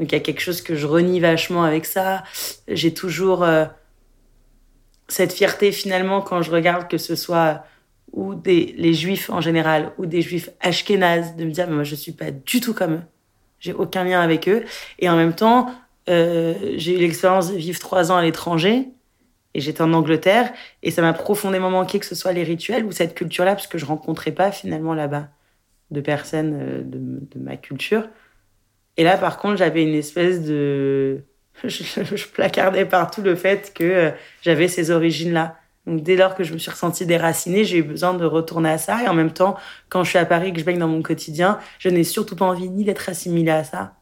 Donc 0.00 0.10
il 0.10 0.14
y 0.14 0.18
a 0.18 0.20
quelque 0.20 0.40
chose 0.40 0.62
que 0.62 0.74
je 0.74 0.86
renie 0.86 1.20
vachement 1.20 1.62
avec 1.62 1.84
ça. 1.84 2.24
J'ai 2.66 2.94
toujours 2.94 3.44
euh, 3.44 3.66
cette 5.08 5.32
fierté 5.32 5.72
finalement 5.72 6.22
quand 6.22 6.40
je 6.40 6.50
regarde 6.50 6.88
que 6.88 6.96
ce 6.96 7.14
soit 7.14 7.64
ou 8.12 8.34
des 8.34 8.74
les 8.78 8.94
juifs 8.94 9.28
en 9.28 9.42
général 9.42 9.92
ou 9.98 10.06
des 10.06 10.22
juifs 10.22 10.48
ashkénazes 10.60 11.36
de 11.36 11.44
me 11.44 11.50
dire 11.50 11.68
mais 11.68 11.74
moi 11.74 11.84
je 11.84 11.94
suis 11.94 12.12
pas 12.12 12.30
du 12.30 12.60
tout 12.60 12.72
comme 12.72 12.94
eux. 12.94 13.02
J'ai 13.58 13.74
aucun 13.74 14.04
lien 14.04 14.22
avec 14.22 14.48
eux. 14.48 14.64
Et 14.98 15.10
en 15.10 15.16
même 15.16 15.34
temps 15.34 15.70
euh, 16.08 16.54
j'ai 16.76 16.94
eu 16.94 16.98
l'expérience 16.98 17.52
de 17.52 17.58
vivre 17.58 17.78
trois 17.78 18.10
ans 18.10 18.16
à 18.16 18.22
l'étranger 18.22 18.88
et 19.52 19.60
j'étais 19.60 19.82
en 19.82 19.92
Angleterre 19.92 20.50
et 20.82 20.90
ça 20.90 21.02
m'a 21.02 21.12
profondément 21.12 21.70
manqué 21.70 21.98
que 21.98 22.06
ce 22.06 22.14
soit 22.14 22.32
les 22.32 22.42
rituels 22.42 22.86
ou 22.86 22.92
cette 22.92 23.14
culture 23.14 23.44
là 23.44 23.54
parce 23.54 23.66
que 23.66 23.76
je 23.76 23.84
rencontrais 23.84 24.32
pas 24.32 24.50
finalement 24.50 24.94
là-bas 24.94 25.28
de 25.90 26.00
personnes 26.00 26.58
euh, 26.58 26.82
de, 26.82 26.98
de, 26.98 27.38
ma 27.38 27.58
culture 27.58 28.08
et 28.96 29.04
là 29.04 29.16
par 29.16 29.38
contre 29.38 29.56
j'avais 29.56 29.82
une 29.82 29.94
espèce 29.94 30.42
de 30.42 31.24
je, 31.64 32.26
placardais 32.26 32.84
partout 32.84 33.22
le 33.22 33.34
fait 33.34 33.72
que 33.74 33.84
euh, 33.84 34.10
j'avais 34.42 34.68
ces 34.68 34.90
origines 34.90 35.32
là 35.32 35.60
donc 35.86 36.02
dès 36.02 36.16
lors 36.16 36.34
que 36.34 36.44
je 36.44 36.52
me 36.52 36.58
suis 36.58 36.70
ressentie 36.70 37.06
déracinée, 37.06 37.64
j'ai 37.64 37.78
eu 37.78 37.82
besoin 37.82 38.14
de 38.14 38.24
retourner 38.24 38.70
à 38.70 38.78
ça. 38.78 39.02
Et 39.02 39.08
en 39.08 39.14
même 39.14 39.32
temps, 39.32 39.56
quand 39.88 40.04
je 40.04 40.10
suis 40.10 40.18
à 40.18 40.26
Paris, 40.26 40.52
que 40.52 40.60
je 40.60 40.64
baigne 40.64 40.78
dans 40.78 40.88
mon 40.88 41.02
quotidien, 41.02 41.58
je 41.78 41.88
n'ai 41.88 42.04
surtout 42.04 42.36
pas 42.36 42.44
envie 42.44 42.68
ni 42.68 42.84
d'être 42.84 43.08
assimilée 43.08 43.50
à 43.50 43.64
ça. 43.64 43.94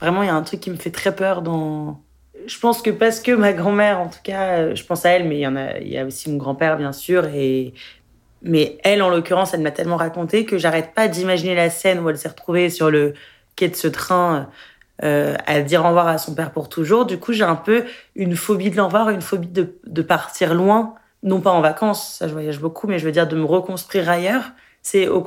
Vraiment, 0.00 0.22
il 0.22 0.26
y 0.26 0.30
a 0.30 0.34
un 0.34 0.42
truc 0.42 0.60
qui 0.60 0.70
me 0.70 0.76
fait 0.76 0.90
très 0.90 1.14
peur 1.14 1.42
dans... 1.42 2.00
Je 2.46 2.58
pense 2.58 2.82
que 2.82 2.90
parce 2.90 3.20
que 3.20 3.32
ma 3.32 3.54
grand-mère, 3.54 4.00
en 4.00 4.08
tout 4.08 4.18
cas, 4.22 4.58
euh, 4.58 4.74
je 4.74 4.84
pense 4.84 5.06
à 5.06 5.10
elle, 5.10 5.26
mais 5.26 5.36
il 5.36 5.40
y 5.40 5.46
en 5.46 5.56
a, 5.56 5.78
il 5.78 5.88
y 5.88 5.96
a 5.96 6.04
aussi 6.04 6.30
mon 6.30 6.36
grand-père, 6.36 6.76
bien 6.76 6.92
sûr, 6.92 7.24
et 7.26 7.72
mais 8.42 8.76
elle, 8.84 9.00
en 9.02 9.08
l'occurrence, 9.08 9.54
elle 9.54 9.62
m'a 9.62 9.70
tellement 9.70 9.96
raconté 9.96 10.44
que 10.44 10.58
j'arrête 10.58 10.92
pas 10.92 11.08
d'imaginer 11.08 11.54
la 11.54 11.70
scène 11.70 12.00
où 12.00 12.10
elle 12.10 12.18
s'est 12.18 12.28
retrouvée 12.28 12.68
sur 12.68 12.90
le 12.90 13.14
quai 13.56 13.68
de 13.68 13.76
ce 13.76 13.88
train 13.88 14.48
euh, 15.02 15.36
à 15.46 15.60
dire 15.60 15.84
au 15.84 15.88
revoir 15.88 16.08
à 16.08 16.18
son 16.18 16.34
père 16.34 16.52
pour 16.52 16.68
toujours. 16.68 17.06
Du 17.06 17.18
coup, 17.18 17.32
j'ai 17.32 17.44
un 17.44 17.56
peu 17.56 17.84
une 18.14 18.36
phobie 18.36 18.70
de 18.70 18.76
l'envoi, 18.76 19.12
une 19.12 19.22
phobie 19.22 19.48
de, 19.48 19.78
de 19.86 20.02
partir 20.02 20.54
loin 20.54 20.94
non 21.24 21.40
pas 21.40 21.50
en 21.50 21.62
vacances, 21.62 22.16
ça 22.18 22.28
je 22.28 22.32
voyage 22.32 22.60
beaucoup, 22.60 22.86
mais 22.86 22.98
je 22.98 23.06
veux 23.06 23.12
dire 23.12 23.26
de 23.26 23.34
me 23.34 23.44
reconstruire 23.44 24.08
ailleurs, 24.08 24.52
c'est 24.82 25.08
au, 25.08 25.24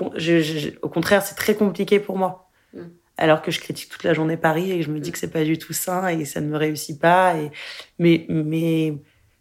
au 0.81 0.89
contraire, 0.89 1.23
c'est 1.23 1.35
très 1.35 1.55
compliqué 1.55 1.99
pour 1.99 2.17
moi. 2.17 2.49
Mm. 2.73 2.81
Alors 3.17 3.41
que 3.41 3.49
je 3.49 3.59
critique 3.59 3.89
toute 3.89 4.03
la 4.03 4.13
journée 4.13 4.37
Paris 4.37 4.71
et 4.71 4.77
que 4.77 4.85
je 4.85 4.91
me 4.91 4.99
dis 4.99 5.11
que 5.11 5.17
c'est 5.17 5.31
pas 5.31 5.43
du 5.43 5.57
tout 5.57 5.73
sain 5.73 6.07
et 6.07 6.23
ça 6.23 6.39
ne 6.39 6.47
me 6.47 6.55
réussit 6.55 7.01
pas. 7.01 7.35
Et, 7.35 7.49
mais, 7.97 8.27
mais 8.29 8.93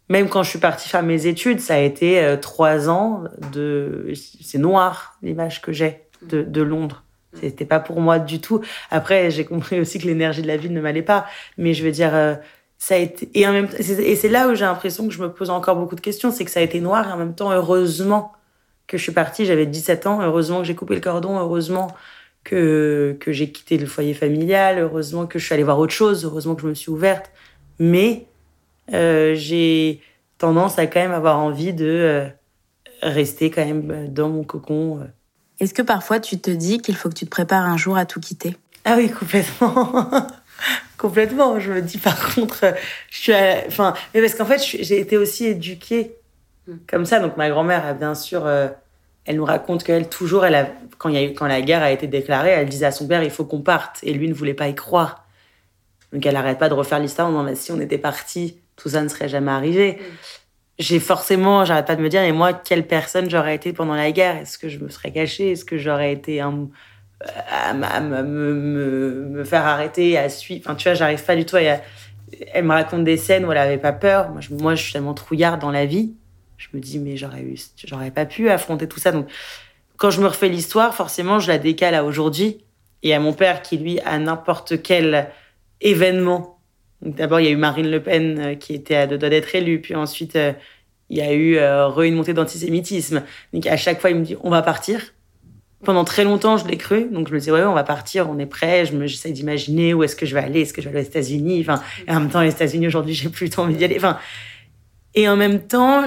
même 0.09 0.29
quand 0.29 0.41
je 0.41 0.49
suis 0.49 0.59
partie 0.59 0.89
faire 0.89 1.03
mes 1.03 1.27
études, 1.27 1.59
ça 1.59 1.75
a 1.75 1.79
été 1.79 2.19
euh, 2.19 2.37
trois 2.37 2.89
ans 2.89 3.25
de, 3.53 4.11
c'est 4.41 4.57
noir 4.57 5.19
l'image 5.21 5.61
que 5.61 5.71
j'ai 5.71 6.01
de, 6.23 6.41
de 6.41 6.61
Londres. 6.63 7.03
C'était 7.33 7.65
pas 7.65 7.79
pour 7.79 8.01
moi 8.01 8.19
du 8.19 8.39
tout. 8.39 8.61
Après, 8.89 9.29
j'ai 9.31 9.45
compris 9.45 9.79
aussi 9.79 9.99
que 9.99 10.07
l'énergie 10.07 10.41
de 10.41 10.47
la 10.47 10.57
ville 10.57 10.73
ne 10.73 10.81
m'allait 10.81 11.01
pas. 11.01 11.25
Mais 11.57 11.73
je 11.73 11.83
veux 11.83 11.91
dire, 11.91 12.15
euh, 12.15 12.35
ça 12.77 12.95
a 12.95 12.97
été 12.97 13.29
et 13.33 13.47
en 13.47 13.51
même 13.51 13.67
et 13.77 14.15
c'est 14.15 14.29
là 14.29 14.47
où 14.47 14.55
j'ai 14.55 14.65
l'impression 14.65 15.07
que 15.07 15.13
je 15.13 15.21
me 15.21 15.31
pose 15.31 15.49
encore 15.49 15.75
beaucoup 15.75 15.95
de 15.95 16.01
questions, 16.01 16.31
c'est 16.31 16.45
que 16.45 16.51
ça 16.51 16.59
a 16.59 16.63
été 16.63 16.79
noir 16.79 17.07
et 17.09 17.11
en 17.11 17.17
même 17.17 17.35
temps, 17.35 17.51
heureusement 17.51 18.33
que 18.87 18.97
je 18.97 19.03
suis 19.03 19.11
partie. 19.11 19.45
J'avais 19.45 19.65
17 19.65 20.07
ans. 20.07 20.21
Heureusement 20.21 20.59
que 20.59 20.65
j'ai 20.65 20.75
coupé 20.75 20.95
le 20.95 21.01
cordon. 21.01 21.37
Heureusement 21.39 21.87
que 22.43 23.17
que 23.19 23.31
j'ai 23.31 23.51
quitté 23.51 23.77
le 23.77 23.85
foyer 23.85 24.13
familial. 24.13 24.79
Heureusement 24.79 25.27
que 25.27 25.39
je 25.39 25.45
suis 25.45 25.53
allée 25.53 25.63
voir 25.63 25.79
autre 25.79 25.93
chose. 25.93 26.25
Heureusement 26.25 26.55
que 26.55 26.61
je 26.61 26.67
me 26.67 26.73
suis 26.73 26.91
ouverte. 26.91 27.31
Mais 27.79 28.27
euh, 28.93 29.35
j'ai 29.35 30.01
tendance 30.37 30.79
à 30.79 30.87
quand 30.87 31.01
même 31.01 31.11
avoir 31.11 31.39
envie 31.39 31.73
de 31.73 31.85
euh, 31.85 32.27
rester 33.01 33.51
quand 33.51 33.65
même 33.65 34.13
dans 34.13 34.29
mon 34.29 34.43
cocon. 34.43 35.07
Euh. 35.59 35.63
Est-ce 35.63 35.73
que 35.73 35.81
parfois 35.81 36.19
tu 36.19 36.39
te 36.39 36.51
dis 36.51 36.79
qu'il 36.79 36.95
faut 36.95 37.09
que 37.09 37.13
tu 37.13 37.25
te 37.25 37.29
prépares 37.29 37.65
un 37.65 37.77
jour 37.77 37.97
à 37.97 38.05
tout 38.05 38.19
quitter? 38.19 38.55
Ah 38.85 38.95
oui, 38.97 39.09
complètement. 39.09 40.07
complètement. 40.97 41.59
Je 41.59 41.73
me 41.73 41.81
dis 41.81 41.97
par 41.97 42.33
contre, 42.33 42.73
je 43.09 43.17
suis, 43.17 43.33
enfin, 43.67 43.93
mais 44.13 44.21
parce 44.21 44.35
qu'en 44.35 44.45
fait, 44.45 44.59
j'ai 44.59 44.99
été 44.99 45.17
aussi 45.17 45.45
éduquée 45.45 46.15
hmm. 46.67 46.75
comme 46.87 47.05
ça. 47.05 47.19
Donc 47.19 47.37
ma 47.37 47.49
grand-mère 47.49 47.85
a 47.85 47.93
bien 47.93 48.15
sûr, 48.15 48.45
euh, 48.45 48.67
elle 49.25 49.37
nous 49.37 49.45
raconte 49.45 49.83
qu'elle 49.83 50.09
toujours, 50.09 50.45
elle 50.45 50.55
a, 50.55 50.69
quand 50.97 51.09
il 51.09 51.15
y 51.15 51.17
a 51.17 51.23
eu, 51.23 51.33
quand 51.33 51.47
la 51.47 51.61
guerre 51.61 51.83
a 51.83 51.91
été 51.91 52.07
déclarée, 52.07 52.51
elle 52.51 52.69
disait 52.69 52.85
à 52.85 52.91
son 52.91 53.07
père, 53.07 53.23
il 53.23 53.31
faut 53.31 53.45
qu'on 53.45 53.61
parte, 53.61 53.99
et 54.03 54.13
lui 54.13 54.27
ne 54.29 54.33
voulait 54.33 54.53
pas 54.53 54.67
y 54.67 54.75
croire. 54.75 55.25
Donc 56.13 56.25
elle 56.25 56.35
n'arrête 56.35 56.57
pas 56.57 56.69
de 56.69 56.73
refaire 56.73 56.99
l'histoire 56.99 57.27
en 57.27 57.43
disant, 57.43 57.55
si 57.55 57.71
on 57.71 57.79
était 57.81 57.97
parti, 57.97 58.57
tout 58.77 58.89
ça 58.89 59.01
ne 59.01 59.09
serait 59.09 59.27
jamais 59.27 59.51
arrivé. 59.51 59.99
Hmm 59.99 60.13
j'ai 60.79 60.99
forcément, 60.99 61.65
j'arrête 61.65 61.87
pas 61.87 61.95
de 61.95 62.01
me 62.01 62.09
dire, 62.09 62.21
et 62.21 62.31
moi, 62.31 62.53
quelle 62.53 62.85
personne 62.85 63.29
j'aurais 63.29 63.55
été 63.55 63.73
pendant 63.73 63.95
la 63.95 64.11
guerre? 64.11 64.37
Est-ce 64.37 64.57
que 64.57 64.69
je 64.69 64.79
me 64.79 64.89
serais 64.89 65.11
cachée 65.11 65.51
Est-ce 65.51 65.65
que 65.65 65.77
j'aurais 65.77 66.13
été 66.13 66.39
un, 66.39 66.69
à, 67.49 67.73
me, 67.73 68.23
me, 68.23 69.25
me, 69.29 69.43
faire 69.43 69.65
arrêter, 69.65 70.17
à 70.17 70.29
suivre? 70.29 70.61
Enfin, 70.65 70.75
tu 70.75 70.87
vois, 70.87 70.93
j'arrive 70.93 71.23
pas 71.23 71.35
du 71.35 71.45
tout 71.45 71.55
à. 71.55 71.81
Elle 72.53 72.65
me 72.65 72.73
raconte 72.73 73.05
des 73.05 73.17
scènes 73.17 73.45
où 73.45 73.51
elle 73.51 73.57
avait 73.57 73.77
pas 73.77 73.93
peur. 73.93 74.29
Moi, 74.29 74.41
je, 74.41 74.53
moi, 74.53 74.75
je 74.75 74.83
suis 74.83 74.93
tellement 74.93 75.13
trouillarde 75.13 75.61
dans 75.61 75.71
la 75.71 75.85
vie. 75.85 76.13
Je 76.57 76.67
me 76.73 76.79
dis, 76.79 76.99
mais 76.99 77.17
j'aurais 77.17 77.41
eu, 77.41 77.57
j'aurais 77.85 78.11
pas 78.11 78.25
pu 78.25 78.49
affronter 78.49 78.87
tout 78.87 78.99
ça. 78.99 79.11
Donc, 79.11 79.27
quand 79.95 80.11
je 80.11 80.21
me 80.21 80.27
refais 80.27 80.49
l'histoire, 80.49 80.93
forcément, 80.93 81.39
je 81.39 81.47
la 81.47 81.57
décale 81.57 81.95
à 81.95 82.03
aujourd'hui 82.03 82.63
et 83.01 83.15
à 83.15 83.19
mon 83.19 83.33
père 83.33 83.61
qui, 83.61 83.77
lui, 83.77 83.99
à 84.01 84.19
n'importe 84.19 84.81
quel 84.83 85.31
événement 85.81 86.56
D'abord, 87.01 87.39
il 87.39 87.45
y 87.45 87.49
a 87.49 87.51
eu 87.51 87.57
Marine 87.57 87.89
Le 87.89 88.01
Pen 88.01 88.39
euh, 88.39 88.55
qui 88.55 88.73
était 88.73 88.95
à 88.95 89.07
deux 89.07 89.17
doigts 89.17 89.29
d'être 89.29 89.53
élue, 89.53 89.79
puis 89.79 89.95
ensuite, 89.95 90.35
euh, 90.35 90.53
il 91.09 91.17
y 91.17 91.21
a 91.21 91.31
eu 91.31 91.57
euh, 91.57 91.89
une 92.01 92.15
montée 92.15 92.33
d'antisémitisme. 92.33 93.23
Donc 93.53 93.67
à 93.67 93.77
chaque 93.77 94.01
fois, 94.01 94.09
il 94.09 94.17
me 94.17 94.23
dit 94.23 94.35
on 94.43 94.49
va 94.49 94.61
partir. 94.61 95.13
Pendant 95.83 96.03
très 96.03 96.23
longtemps, 96.23 96.57
je 96.57 96.67
l'ai 96.67 96.75
cru, 96.75 97.07
donc 97.11 97.27
je 97.27 97.33
me 97.33 97.39
disais 97.39 97.51
ouais, 97.51 97.63
on 97.63 97.75
va 97.75 97.83
partir, 97.83 98.27
on 98.31 98.39
est 98.39 98.47
prêt. 98.47 98.87
Je 98.87 98.93
me, 98.93 99.05
j'essaie 99.05 99.31
d'imaginer 99.31 99.93
où 99.93 100.03
est-ce 100.03 100.15
que 100.15 100.25
je 100.25 100.33
vais 100.33 100.41
aller, 100.41 100.61
est-ce 100.61 100.73
que 100.73 100.81
je 100.81 100.89
vais 100.89 100.97
aller 100.97 101.05
aux 101.05 101.09
États-Unis? 101.09 101.61
Enfin, 101.61 101.83
en 102.07 102.19
même 102.19 102.29
temps, 102.29 102.41
les 102.41 102.49
États-Unis 102.49 102.87
aujourd'hui, 102.87 103.13
j'ai 103.13 103.29
plus 103.29 103.55
envie 103.59 103.75
d'y 103.75 103.85
aller. 103.85 103.97
Enfin, 103.97 104.17
et 105.13 105.29
en 105.29 105.37
même 105.37 105.59
temps, 105.59 106.03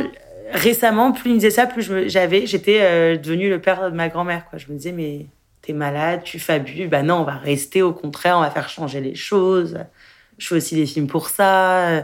récemment, 0.53 1.13
plus 1.13 1.31
il 1.31 1.35
me 1.35 1.39
disait 1.39 1.51
ça, 1.51 1.67
plus 1.67 1.89
j'avais, 2.09 2.47
j'étais 2.47 3.17
devenu 3.17 3.49
le 3.49 3.61
père 3.61 3.93
de 3.93 3.97
ma 3.97 4.09
grand-mère. 4.09 4.47
Quoi, 4.51 4.59
je 4.59 4.67
me 4.73 4.77
disais 4.77 4.93
mais 4.93 5.27
t'es 5.63 5.73
malade, 5.73 6.23
tu 6.25 6.41
fabules. 6.41 6.89
Bah 6.89 7.05
non, 7.05 7.21
on 7.21 7.25
va 7.25 7.37
rester. 7.37 7.81
Au 7.81 7.93
contraire, 7.93 8.39
on 8.39 8.41
va 8.41 8.51
faire 8.51 8.69
changer 8.69 9.01
les 9.01 9.15
choses 9.15 9.79
je 10.41 10.49
fais 10.49 10.55
aussi 10.57 10.75
des 10.75 10.87
films 10.87 11.07
pour 11.07 11.29
ça, 11.29 11.89
euh, 11.89 12.03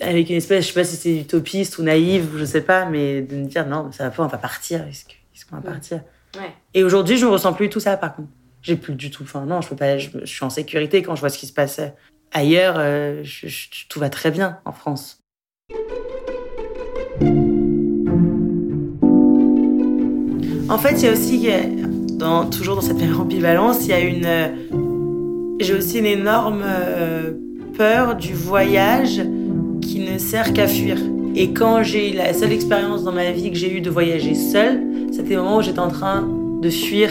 avec 0.00 0.30
une 0.30 0.36
espèce, 0.36 0.64
je 0.64 0.68
sais 0.72 0.80
pas 0.80 0.84
si 0.84 0.96
c'est 0.96 1.16
utopiste 1.16 1.78
ou 1.78 1.82
naïve, 1.82 2.30
je 2.36 2.44
sais 2.44 2.60
pas, 2.60 2.86
mais 2.86 3.22
de 3.22 3.36
me 3.36 3.46
dire 3.46 3.66
non, 3.66 3.90
ça 3.92 4.04
va 4.04 4.10
pas, 4.10 4.22
on 4.22 4.28
va 4.28 4.38
partir, 4.38 4.86
est-ce 4.86 5.44
qu'on 5.44 5.56
va 5.56 5.62
partir? 5.62 6.00
Ouais. 6.36 6.52
Et 6.74 6.84
aujourd'hui, 6.84 7.16
je 7.18 7.26
ne 7.26 7.30
ressens 7.30 7.52
plus 7.52 7.68
tout 7.68 7.80
ça, 7.80 7.96
par 7.96 8.14
contre. 8.14 8.28
J'ai 8.62 8.76
plus 8.76 8.94
du 8.94 9.10
tout, 9.10 9.22
enfin 9.22 9.44
non, 9.46 9.60
je 9.60 9.68
peux 9.68 9.76
pas, 9.76 9.98
je, 9.98 10.24
suis 10.24 10.44
en 10.44 10.50
sécurité 10.50 11.02
quand 11.02 11.14
je 11.14 11.20
vois 11.20 11.28
ce 11.28 11.38
qui 11.38 11.46
se 11.46 11.52
passe 11.52 11.80
ailleurs, 12.32 12.74
euh, 12.78 13.22
tout 13.88 14.00
va 14.00 14.10
très 14.10 14.30
bien 14.30 14.58
en 14.64 14.72
France. 14.72 15.20
En 20.68 20.78
fait, 20.78 20.94
il 20.94 21.04
y 21.04 21.08
a 21.08 21.12
aussi, 21.12 21.48
dans, 22.18 22.48
toujours 22.50 22.76
dans 22.76 22.82
cette 22.82 23.00
ambivalence, 23.02 23.84
il 23.84 23.88
y 23.88 23.92
a 23.92 24.00
une, 24.00 25.56
j'ai 25.60 25.74
aussi 25.74 25.98
une 25.98 26.06
énorme 26.06 26.62
euh, 26.64 27.32
peur 27.76 28.16
du 28.16 28.32
voyage 28.32 29.20
qui 29.82 30.00
ne 30.00 30.18
sert 30.18 30.52
qu'à 30.52 30.66
fuir. 30.66 30.98
Et 31.34 31.52
quand 31.52 31.82
j'ai 31.82 32.12
la 32.12 32.32
seule 32.32 32.52
expérience 32.52 33.04
dans 33.04 33.12
ma 33.12 33.30
vie 33.32 33.50
que 33.50 33.56
j'ai 33.56 33.72
eu 33.72 33.80
de 33.80 33.90
voyager 33.90 34.34
seule, 34.34 34.82
c'était 35.12 35.34
le 35.34 35.42
moment 35.42 35.58
où 35.58 35.62
j'étais 35.62 35.78
en 35.78 35.90
train 35.90 36.26
de 36.62 36.70
fuir 36.70 37.10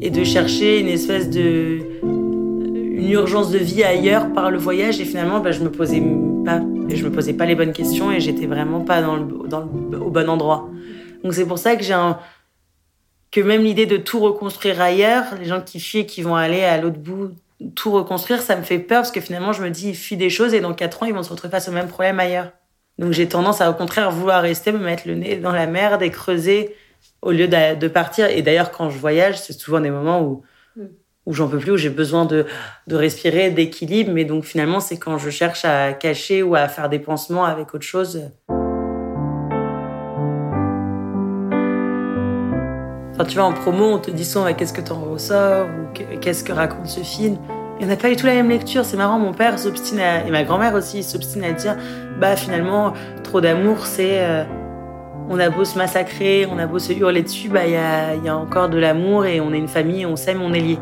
et 0.00 0.10
de 0.10 0.24
chercher 0.24 0.80
une 0.80 0.88
espèce 0.88 1.28
de 1.28 1.80
une 2.02 3.10
urgence 3.10 3.50
de 3.50 3.58
vie 3.58 3.84
ailleurs 3.84 4.32
par 4.32 4.50
le 4.50 4.56
voyage 4.56 4.98
et 5.00 5.04
finalement 5.04 5.40
bah, 5.40 5.50
je 5.50 5.60
me 5.60 5.70
posais 5.70 6.02
pas 6.44 6.62
je 6.88 7.04
me 7.04 7.10
posais 7.10 7.34
pas 7.34 7.44
les 7.44 7.54
bonnes 7.54 7.72
questions 7.72 8.10
et 8.10 8.20
j'étais 8.20 8.46
vraiment 8.46 8.80
pas 8.80 9.02
dans 9.02 9.16
le, 9.16 9.24
au 10.00 10.10
bon 10.10 10.28
endroit. 10.28 10.70
Donc 11.22 11.34
c'est 11.34 11.46
pour 11.46 11.58
ça 11.58 11.76
que 11.76 11.82
j'ai 11.82 11.92
un 11.92 12.18
que 13.30 13.40
même 13.40 13.62
l'idée 13.62 13.86
de 13.86 13.96
tout 13.96 14.20
reconstruire 14.20 14.80
ailleurs, 14.80 15.24
les 15.38 15.44
gens 15.44 15.60
qui 15.60 15.80
fuient 15.80 16.06
qui 16.06 16.22
vont 16.22 16.36
aller 16.36 16.62
à 16.62 16.80
l'autre 16.80 16.98
bout 16.98 17.30
tout 17.74 17.90
reconstruire, 17.90 18.42
ça 18.42 18.56
me 18.56 18.62
fait 18.62 18.78
peur 18.78 19.00
parce 19.00 19.12
que 19.12 19.20
finalement, 19.20 19.52
je 19.52 19.62
me 19.62 19.70
dis, 19.70 19.90
ils 19.90 19.96
fuient 19.96 20.16
des 20.16 20.30
choses 20.30 20.54
et 20.54 20.60
dans 20.60 20.74
quatre 20.74 21.02
ans, 21.02 21.06
ils 21.06 21.14
vont 21.14 21.22
se 21.22 21.30
retrouver 21.30 21.50
face 21.50 21.68
au 21.68 21.72
même 21.72 21.88
problème 21.88 22.20
ailleurs. 22.20 22.52
Donc 22.98 23.12
j'ai 23.12 23.28
tendance 23.28 23.60
à 23.60 23.70
au 23.70 23.74
contraire 23.74 24.10
vouloir 24.10 24.42
rester, 24.42 24.72
me 24.72 24.78
mettre 24.78 25.06
le 25.06 25.14
nez 25.14 25.36
dans 25.36 25.52
la 25.52 25.66
merde 25.66 26.02
et 26.02 26.10
creuser 26.10 26.76
au 27.22 27.32
lieu 27.32 27.48
de, 27.48 27.88
partir. 27.88 28.26
Et 28.26 28.42
d'ailleurs, 28.42 28.70
quand 28.70 28.90
je 28.90 28.98
voyage, 28.98 29.40
c'est 29.40 29.52
souvent 29.52 29.80
des 29.80 29.90
moments 29.90 30.22
où, 30.22 30.42
mm. 30.76 30.84
où 31.26 31.32
j'en 31.32 31.48
peux 31.48 31.58
plus, 31.58 31.72
où 31.72 31.76
j'ai 31.76 31.90
besoin 31.90 32.24
de, 32.24 32.46
de 32.86 32.96
respirer, 32.96 33.50
d'équilibre. 33.50 34.12
Mais 34.12 34.24
donc 34.24 34.44
finalement, 34.44 34.80
c'est 34.80 34.98
quand 34.98 35.18
je 35.18 35.30
cherche 35.30 35.64
à 35.64 35.92
cacher 35.92 36.42
ou 36.42 36.54
à 36.54 36.68
faire 36.68 36.88
des 36.88 36.98
pansements 36.98 37.44
avec 37.44 37.74
autre 37.74 37.86
chose. 37.86 38.30
Enfin, 43.14 43.24
tu 43.26 43.36
vois, 43.36 43.44
en 43.44 43.52
promo, 43.52 43.84
on 43.84 43.98
te 43.98 44.10
dit 44.10 44.24
souvent 44.24 44.52
qu'est-ce 44.54 44.72
que 44.72 44.80
t'en 44.80 45.00
ressors 45.00 45.66
ou 45.66 46.18
qu'est-ce 46.18 46.42
que 46.42 46.52
raconte 46.52 46.88
ce 46.88 47.00
film? 47.00 47.38
Il 47.80 47.86
n'y 47.86 47.92
en 47.92 47.94
a 47.94 47.96
pas 47.96 48.08
du 48.08 48.16
tout 48.16 48.26
la 48.26 48.34
même 48.34 48.48
lecture. 48.48 48.84
C'est 48.84 48.96
marrant, 48.96 49.18
mon 49.18 49.32
père 49.32 49.58
s'obstine 49.58 49.98
et 49.98 50.30
ma 50.30 50.44
grand-mère 50.44 50.74
aussi 50.74 51.02
s'obstine 51.02 51.44
à 51.44 51.52
dire 51.52 51.76
bah 52.18 52.36
finalement, 52.36 52.92
trop 53.22 53.40
d'amour, 53.40 53.86
c'est. 53.86 54.20
Euh, 54.20 54.44
on 55.28 55.38
a 55.38 55.48
beau 55.48 55.64
se 55.64 55.78
massacrer, 55.78 56.46
on 56.50 56.58
a 56.58 56.66
beau 56.66 56.78
se 56.78 56.92
hurler 56.92 57.22
dessus, 57.22 57.48
bah 57.48 57.66
il 57.66 57.72
y 57.72 57.76
a, 57.76 58.14
y 58.14 58.28
a, 58.28 58.36
encore 58.36 58.68
de 58.68 58.76
l'amour 58.76 59.24
et 59.24 59.40
on 59.40 59.54
est 59.54 59.58
une 59.58 59.68
famille, 59.68 60.04
on 60.04 60.16
s'aime, 60.16 60.42
on 60.42 60.52
est 60.52 60.60
liés. 60.60 60.78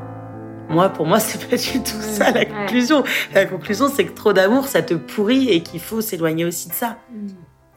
Moi, 0.69 0.89
pour 0.89 1.07
moi, 1.07 1.21
c'est 1.21 1.49
pas 1.49 1.57
du 1.57 1.83
tout 1.83 2.01
ça 2.01 2.31
la 2.31 2.45
conclusion. 2.45 3.05
La 3.35 3.47
conclusion, 3.47 3.89
c'est 3.89 4.05
que 4.05 4.13
trop 4.13 4.33
d'amour, 4.33 4.67
ça 4.67 4.83
te 4.83 4.95
pourrit 4.95 5.49
et 5.49 5.63
qu'il 5.63 5.81
faut 5.81 6.01
s'éloigner 6.01 6.45
aussi 6.45 6.69
de 6.69 6.75
ça. 6.75 6.99
Mmh. 7.11 7.29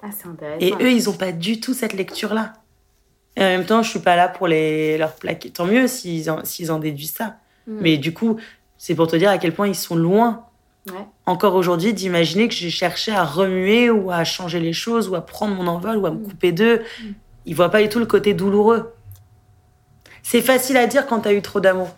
Ah, 0.02 0.08
c'est 0.12 0.28
intéressant. 0.28 0.60
Et 0.60 0.84
eux, 0.84 0.92
ils 0.92 1.10
ont 1.10 1.18
pas 1.18 1.32
du 1.32 1.60
tout 1.60 1.74
cette 1.74 1.94
lecture-là. 1.94 2.54
Et 3.38 3.42
en 3.42 3.48
même 3.48 3.66
temps, 3.66 3.82
je 3.82 3.90
suis 3.90 4.00
pas 4.00 4.16
là 4.16 4.28
pour 4.28 4.48
les, 4.48 4.98
leur 4.98 5.14
plaquer. 5.14 5.50
Tant 5.50 5.66
mieux 5.66 5.88
s'ils 5.88 6.30
en, 6.30 6.46
s'ils 6.46 6.72
en 6.72 6.80
déduisent 6.80 7.14
ça. 7.14 7.38
Mm. 7.68 7.78
Mais 7.82 7.98
du 7.98 8.14
coup, 8.14 8.38
c'est 8.86 8.94
pour 8.94 9.08
te 9.08 9.16
dire 9.16 9.32
à 9.32 9.40
quel 9.40 9.52
point 9.52 9.68
ils 9.68 9.74
sont 9.74 9.96
loin, 9.96 10.46
ouais. 10.86 11.08
encore 11.26 11.56
aujourd'hui, 11.56 11.92
d'imaginer 11.92 12.48
que 12.48 12.54
j'ai 12.54 12.70
cherché 12.70 13.12
à 13.12 13.24
remuer 13.24 13.90
ou 13.90 14.12
à 14.12 14.24
changer 14.24 14.60
les 14.60 14.74
choses 14.74 15.10
ou 15.10 15.16
à 15.16 15.26
prendre 15.26 15.56
mon 15.56 15.66
envol 15.66 15.98
ou 15.98 16.06
à 16.06 16.12
me 16.12 16.20
mm. 16.20 16.24
couper 16.24 16.52
d'eux. 16.52 16.84
Mm. 17.02 17.06
Ils 17.48 17.56
voient 17.56 17.72
pas 17.72 17.82
du 17.82 17.90
tout 17.90 17.98
le 17.98 18.06
côté 18.06 18.36
douloureux. 18.36 18.94
C'est 20.22 20.44
facile 20.44 20.78
à 20.78 20.86
dire 20.86 21.08
quand 21.08 21.22
tu 21.22 21.30
as 21.30 21.34
eu 21.34 21.42
trop 21.42 21.60
d'amour. 21.60 21.96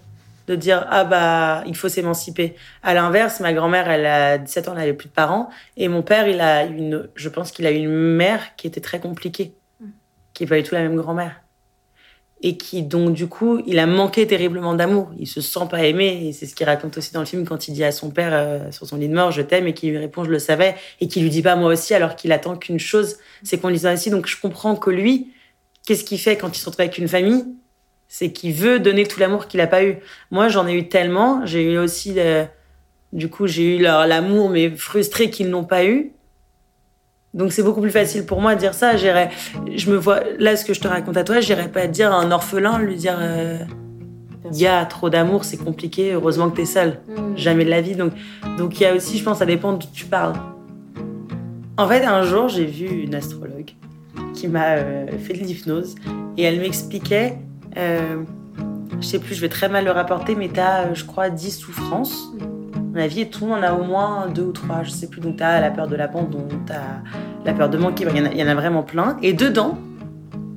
De 0.48 0.56
dire, 0.56 0.88
ah 0.90 1.04
bah, 1.04 1.62
il 1.68 1.76
faut 1.76 1.90
s'émanciper. 1.90 2.56
À 2.84 2.94
l'inverse, 2.94 3.42
ma 3.42 3.52
grand-mère, 3.52 3.90
elle 3.90 4.06
a 4.06 4.38
17 4.38 4.70
ans, 4.70 4.72
elle 4.72 4.78
n'avait 4.78 4.94
plus 4.94 5.10
de 5.10 5.14
parents. 5.14 5.50
Et 5.76 5.90
mon 5.90 6.04
père, 6.04 6.30
il 6.30 6.40
a 6.40 6.64
une, 6.64 7.10
je 7.16 7.28
pense 7.28 7.52
qu'il 7.52 7.66
a 7.66 7.72
une 7.72 7.90
mère 7.90 8.56
qui 8.56 8.66
était 8.66 8.80
très 8.80 9.02
compliquée 9.02 9.56
qui 10.34 10.44
n'est 10.44 10.48
pas 10.48 10.56
du 10.56 10.64
tout 10.64 10.76
la 10.76 10.84
même 10.84 10.96
grand-mère. 10.96 11.42
Et 12.42 12.56
qui, 12.56 12.84
donc, 12.84 13.14
du 13.14 13.28
coup, 13.28 13.62
il 13.66 13.80
a 13.80 13.88
manqué 13.88 14.28
terriblement 14.28 14.76
d'amour. 14.76 15.10
Il 15.18 15.26
se 15.26 15.42
sent 15.42 15.68
pas 15.70 15.84
aimé. 15.86 16.28
Et 16.28 16.34
c'est 16.34 16.46
ce 16.46 16.54
qu'il 16.54 16.68
raconte 16.68 16.98
aussi 16.98 17.12
dans 17.12 17.22
le 17.22 17.26
film 17.26 17.46
quand 17.46 17.68
il 17.68 17.74
dit 17.74 17.84
à 17.84 17.92
son 17.92 18.12
père, 18.12 18.30
euh, 18.34 18.72
sur 18.72 18.86
son 18.86 18.98
lit 18.98 19.10
de 19.10 19.16
mort, 19.16 19.32
je 19.32 19.42
t'aime, 19.42 19.68
et 19.68 19.74
qu'il 19.74 19.90
lui 19.90 19.98
répond, 19.98 20.24
je 20.24 20.30
le 20.30 20.40
savais, 20.40 20.76
et 21.02 21.08
qu'il 21.08 21.24
lui 21.24 21.32
dit 21.32 21.42
pas 21.42 21.56
moi 21.56 21.74
aussi, 21.74 21.96
alors 21.96 22.16
qu'il 22.16 22.32
attend 22.32 22.56
qu'une 22.56 22.80
chose, 22.80 23.18
c'est 23.44 23.58
qu'on 23.60 23.70
lui 23.70 23.78
dise 23.78 23.88
ainsi. 23.88 24.10
Donc, 24.12 24.28
je 24.28 24.40
comprends 24.40 24.76
que 24.76 24.92
lui, 24.92 25.34
qu'est-ce 25.86 26.04
qu'il 26.04 26.20
fait 26.20 26.38
quand 26.38 26.56
il 26.56 26.60
se 26.60 26.66
retrouve 26.66 26.82
avec 26.82 26.98
une 26.98 27.08
famille? 27.08 27.46
C'est 28.08 28.32
qu'il 28.32 28.54
veut 28.54 28.80
donner 28.80 29.06
tout 29.06 29.20
l'amour 29.20 29.48
qu'il 29.48 29.60
a 29.60 29.68
pas 29.68 29.84
eu. 29.84 29.98
Moi, 30.32 30.48
j'en 30.48 30.68
ai 30.68 30.74
eu 30.74 30.88
tellement. 30.88 31.46
J'ai 31.46 31.74
eu 31.74 31.78
aussi, 31.78 32.14
euh, 32.18 32.46
du 33.14 33.30
coup, 33.30 33.48
j'ai 33.48 33.78
eu 33.78 33.82
l'amour, 33.82 34.50
mais 34.50 34.70
frustré 34.70 35.30
qu'ils 35.30 35.50
n'ont 35.50 35.66
pas 35.66 35.86
eu. 35.86 36.12
Donc 37.38 37.54
c'est 37.54 37.64
beaucoup 37.64 37.82
plus 37.82 37.92
facile 37.92 38.26
pour 38.26 38.42
moi 38.42 38.56
de 38.56 38.60
dire 38.60 38.74
ça. 38.74 38.98
J'irais, 38.98 39.30
je 39.74 39.90
me 39.92 39.96
vois 39.96 40.22
là 40.40 40.56
ce 40.56 40.66
que 40.66 40.74
je 40.74 40.82
te 40.82 40.88
raconte 40.88 41.18
à 41.18 41.24
toi, 41.24 41.40
j'irais 41.40 41.70
pas 41.70 41.88
dire 41.88 42.12
à 42.12 42.16
un 42.16 42.32
orphelin, 42.32 42.80
lui 42.80 42.96
dire 42.96 43.18
euh, 43.20 43.60
il 44.52 44.58
y 44.58 44.68
a 44.68 44.86
trop 44.86 45.10
d'amour, 45.10 45.46
c'est 45.46 45.58
compliqué. 45.58 46.14
Heureusement 46.14 46.50
que 46.50 46.58
t'es 46.58 46.66
seul, 46.66 47.00
mm. 47.08 47.38
jamais 47.38 47.64
de 47.64 47.70
la 47.70 47.82
vie. 47.82 47.96
Donc 47.96 48.14
donc 48.58 48.80
il 48.80 48.84
y 48.84 48.86
a 48.86 48.96
aussi, 48.96 49.18
je 49.18 49.24
pense, 49.24 49.38
ça 49.38 49.46
dépend 49.46 49.74
d'où 49.74 49.88
tu 49.94 50.06
parles. 50.06 50.34
En 51.78 51.88
fait, 51.88 52.04
un 52.04 52.24
jour, 52.24 52.48
j'ai 52.50 52.66
vu 52.66 52.88
une 53.04 53.14
astrologue 53.14 53.72
qui 54.34 54.48
m'a 54.48 54.78
euh, 54.78 55.06
fait 55.20 55.34
de 55.34 55.44
l'hypnose 55.44 55.96
et 56.38 56.44
elle 56.44 56.60
m'expliquait 56.60 57.38
euh, 57.78 58.24
je 59.00 59.06
sais 59.06 59.20
plus, 59.20 59.36
je 59.36 59.42
vais 59.42 59.50
très 59.50 59.70
mal 59.70 59.86
le 59.86 59.92
rapporter, 59.92 60.36
mais 60.36 60.50
tu 60.50 60.60
as, 60.60 60.94
je 60.94 61.04
crois, 61.04 61.30
10 61.30 61.52
souffrances. 61.52 62.32
À 62.98 63.00
mon 63.00 63.06
avis, 63.06 63.30
tout 63.30 63.46
le 63.46 63.52
monde 63.52 63.60
en 63.60 63.64
a 63.64 63.74
au 63.74 63.84
moins 63.84 64.28
deux 64.28 64.42
ou 64.42 64.52
trois, 64.52 64.82
je 64.82 64.90
sais 64.90 65.06
plus. 65.06 65.22
Donc, 65.22 65.38
tu 65.38 65.44
as 65.44 65.62
la 65.62 65.70
peur 65.70 65.88
de 65.88 65.96
l'abandon, 65.96 66.48
tu 66.66 66.74
as 66.74 67.04
la 67.46 67.54
peur 67.54 67.70
de 67.70 67.78
manquer, 67.78 68.08
il 68.10 68.40
y, 68.40 68.44
en 68.44 68.48
a, 68.48 68.56
vraiment 68.56 68.82
plein. 68.82 69.18
Et 69.22 69.34
dedans, 69.34 69.78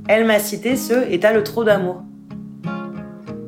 elle 0.08 0.24
m'a 0.24 0.38
cité 0.38 0.74
ce 0.74 1.06
et 1.12 1.20
t'as 1.20 1.34
le 1.34 1.42
trop 1.42 1.64
d'amour. 1.64 2.02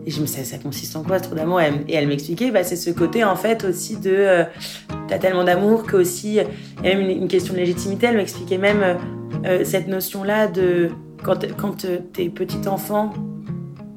Et 0.05 0.11
je 0.11 0.21
me 0.21 0.27
disais, 0.27 0.45
ça 0.45 0.59
consiste 0.59 0.95
en 0.95 1.05
quoi, 1.05 1.21
trop 1.21 1.35
d'amour? 1.35 1.63
Et 1.63 1.95
elle, 1.95 2.07
m'expliquait, 2.07 2.51
bah, 2.51 2.65
c'est 2.65 2.77
ce 2.77 2.91
côté, 2.91 3.25
en 3.25 3.35
fait, 3.35 3.65
aussi 3.65 3.97
de. 3.97 4.13
Euh, 4.15 4.45
t'as 5.09 5.17
tellement 5.17 5.45
d'amour 5.45 5.85
que 5.85 5.97
aussi. 5.97 6.35
Il 6.83 6.87
y 6.87 6.91
a 6.91 6.95
même 6.95 7.09
une, 7.09 7.29
question 7.29 7.55
de 7.55 7.61
légitimité. 7.61 8.09
Elle 8.09 8.19
m'expliquait 8.19 8.59
même 8.59 8.83
euh, 8.83 8.95
euh, 9.47 9.65
cette 9.65 9.89
notion-là 9.89 10.49
de. 10.49 10.91
Quand, 11.23 11.47
quand 11.57 11.87
t'es 12.13 12.29
petit 12.29 12.69
enfant, 12.69 13.15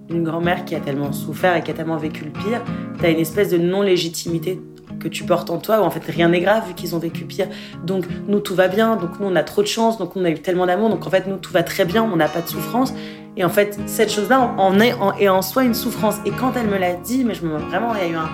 une 0.10 0.24
grand-mère 0.24 0.64
qui 0.64 0.74
a 0.74 0.80
tellement 0.80 1.12
souffert 1.12 1.58
et 1.58 1.64
qui 1.64 1.72
a 1.72 1.74
tellement 1.74 1.98
vécu 1.98 2.24
le 2.24 2.32
pire, 2.32 2.64
t'as 3.02 3.12
une 3.12 3.20
espèce 3.20 3.50
de 3.50 3.58
non-légitimité 3.58 4.62
que 5.06 5.10
tu 5.10 5.24
portes 5.24 5.52
en 5.52 5.58
toi, 5.60 5.82
où 5.82 5.84
en 5.84 5.92
fait 5.92 6.04
rien 6.08 6.30
n'est 6.30 6.42
grave 6.42 6.68
vu 6.68 6.74
qu'ils 6.74 6.96
ont 6.96 7.00
vécu 7.00 7.26
pire. 7.26 7.48
Donc 7.84 8.06
nous 8.28 8.40
tout 8.40 8.56
va 8.56 8.68
bien, 8.68 8.96
donc 8.96 9.20
nous 9.20 9.28
on 9.28 9.36
a 9.36 9.44
trop 9.44 9.62
de 9.62 9.68
chance, 9.68 10.00
donc 10.00 10.16
on 10.16 10.26
a 10.26 10.30
eu 10.32 10.40
tellement 10.40 10.66
d'amour, 10.66 10.90
donc 10.90 11.06
en 11.06 11.10
fait 11.10 11.28
nous 11.28 11.38
tout 11.38 11.54
va 11.54 11.62
très 11.62 11.86
bien, 11.86 12.04
on 12.04 12.16
n'a 12.16 12.28
pas 12.28 12.42
de 12.42 12.48
souffrance. 12.48 12.94
Et 13.38 13.46
en 13.46 13.50
fait 13.50 13.78
cette 13.86 14.12
chose-là 14.12 14.56
en 14.58 14.80
est 14.80 14.94
en, 14.94 15.14
en 15.14 15.42
soi 15.42 15.64
une 15.64 15.76
souffrance. 15.76 16.16
Et 16.26 16.32
quand 16.32 16.54
elle 16.56 16.68
me 16.68 16.78
l'a 16.78 16.94
dit, 16.94 17.24
mais 17.24 17.36
je 17.36 17.46
me 17.46 17.58
vraiment 17.58 17.94
il 17.94 18.02
y 18.02 18.10
a 18.10 18.14
eu 18.14 18.16
un 18.16 18.30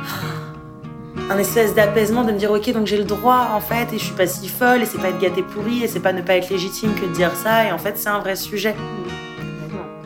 un 1.30 1.38
espèce 1.38 1.76
d'apaisement 1.76 2.24
de 2.24 2.32
me 2.32 2.38
dire 2.38 2.52
ok 2.52 2.74
donc 2.74 2.88
j'ai 2.88 2.98
le 2.98 3.04
droit 3.04 3.52
en 3.54 3.62
fait 3.62 3.94
et 3.94 3.98
je 3.98 4.04
suis 4.04 4.16
pas 4.16 4.28
si 4.28 4.48
folle 4.50 4.82
et 4.82 4.86
c'est 4.86 4.98
pas 4.98 5.10
être 5.10 5.20
gâtée 5.20 5.44
pourrie 5.44 5.84
et 5.84 5.88
c'est 5.88 6.00
pas 6.00 6.14
ne 6.14 6.22
pas 6.22 6.36
être 6.36 6.50
légitime 6.50 6.94
que 6.94 7.06
de 7.06 7.14
dire 7.14 7.32
ça 7.36 7.66
et 7.66 7.72
en 7.72 7.78
fait 7.78 7.98
c'est 7.98 8.10
un 8.10 8.20
vrai 8.20 8.36
sujet. 8.36 8.76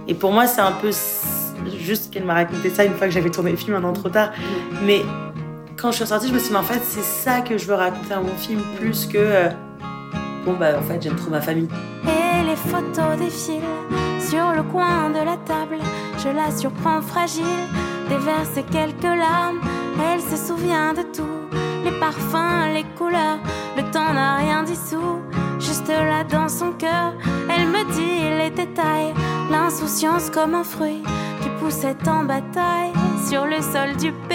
Et 0.07 0.13
pour 0.13 0.31
moi 0.31 0.45
c'est 0.45 0.62
un 0.62 0.72
peu 0.72 0.91
juste 1.79 2.12
qu'elle 2.12 2.25
m'a 2.25 2.36
raconté 2.36 2.69
ça 2.69 2.84
une 2.86 2.93
fois 2.93 3.07
que 3.07 3.13
j'avais 3.13 3.29
tourné 3.29 3.51
le 3.51 3.57
film 3.57 3.75
un 3.75 3.84
an 3.84 3.93
trop 3.93 4.10
tard. 4.10 4.31
Mais 4.84 5.01
quand 5.85 5.91
je 5.91 5.97
suis 5.97 6.07
sortie, 6.07 6.29
je 6.29 6.33
me 6.33 6.39
suis 6.39 6.47
dit, 6.47 6.53
mais 6.53 6.59
en 6.61 6.63
fait, 6.63 6.81
c'est 6.83 7.03
ça 7.03 7.41
que 7.41 7.59
je 7.59 7.67
veux 7.67 7.75
raconter 7.75 8.09
dans 8.09 8.23
mon 8.23 8.35
film, 8.35 8.59
plus 8.79 9.05
que. 9.05 9.19
Euh, 9.19 9.49
bon, 10.43 10.53
bah, 10.53 10.79
en 10.79 10.81
fait, 10.81 10.99
j'aime 10.99 11.15
trop 11.15 11.29
ma 11.29 11.41
famille. 11.41 11.67
Et 12.05 12.43
les 12.43 12.55
photos 12.55 13.19
défilent 13.19 13.61
sur 14.19 14.51
le 14.55 14.63
coin 14.63 15.11
de 15.11 15.23
la 15.23 15.37
table. 15.45 15.77
Je 16.17 16.29
la 16.29 16.49
surprends 16.49 17.03
fragile, 17.03 17.67
déverse 18.09 18.55
quelques 18.71 19.03
larmes. 19.03 19.59
Elle 20.11 20.21
se 20.21 20.47
souvient 20.47 20.93
de 20.93 21.03
tout, 21.15 21.37
les 21.83 21.99
parfums, 21.99 22.73
les 22.73 22.85
couleurs. 22.97 23.37
Le 23.77 23.83
temps 23.91 24.11
n'a 24.11 24.37
rien 24.37 24.63
dissous, 24.63 25.21
juste 25.59 25.87
là 25.87 26.23
dans 26.23 26.49
son 26.49 26.71
cœur. 26.71 27.13
Elle 27.47 27.67
me 27.67 27.83
dit 27.93 28.39
les 28.39 28.49
détails, 28.49 29.13
l'insouciance 29.51 30.31
comme 30.31 30.55
un 30.55 30.63
fruit 30.63 31.03
qui 31.43 31.49
poussait 31.59 31.95
en 32.07 32.23
bataille 32.23 32.91
sur 33.29 33.45
le 33.45 33.61
sol 33.61 33.95
du 33.99 34.11
pays. 34.27 34.34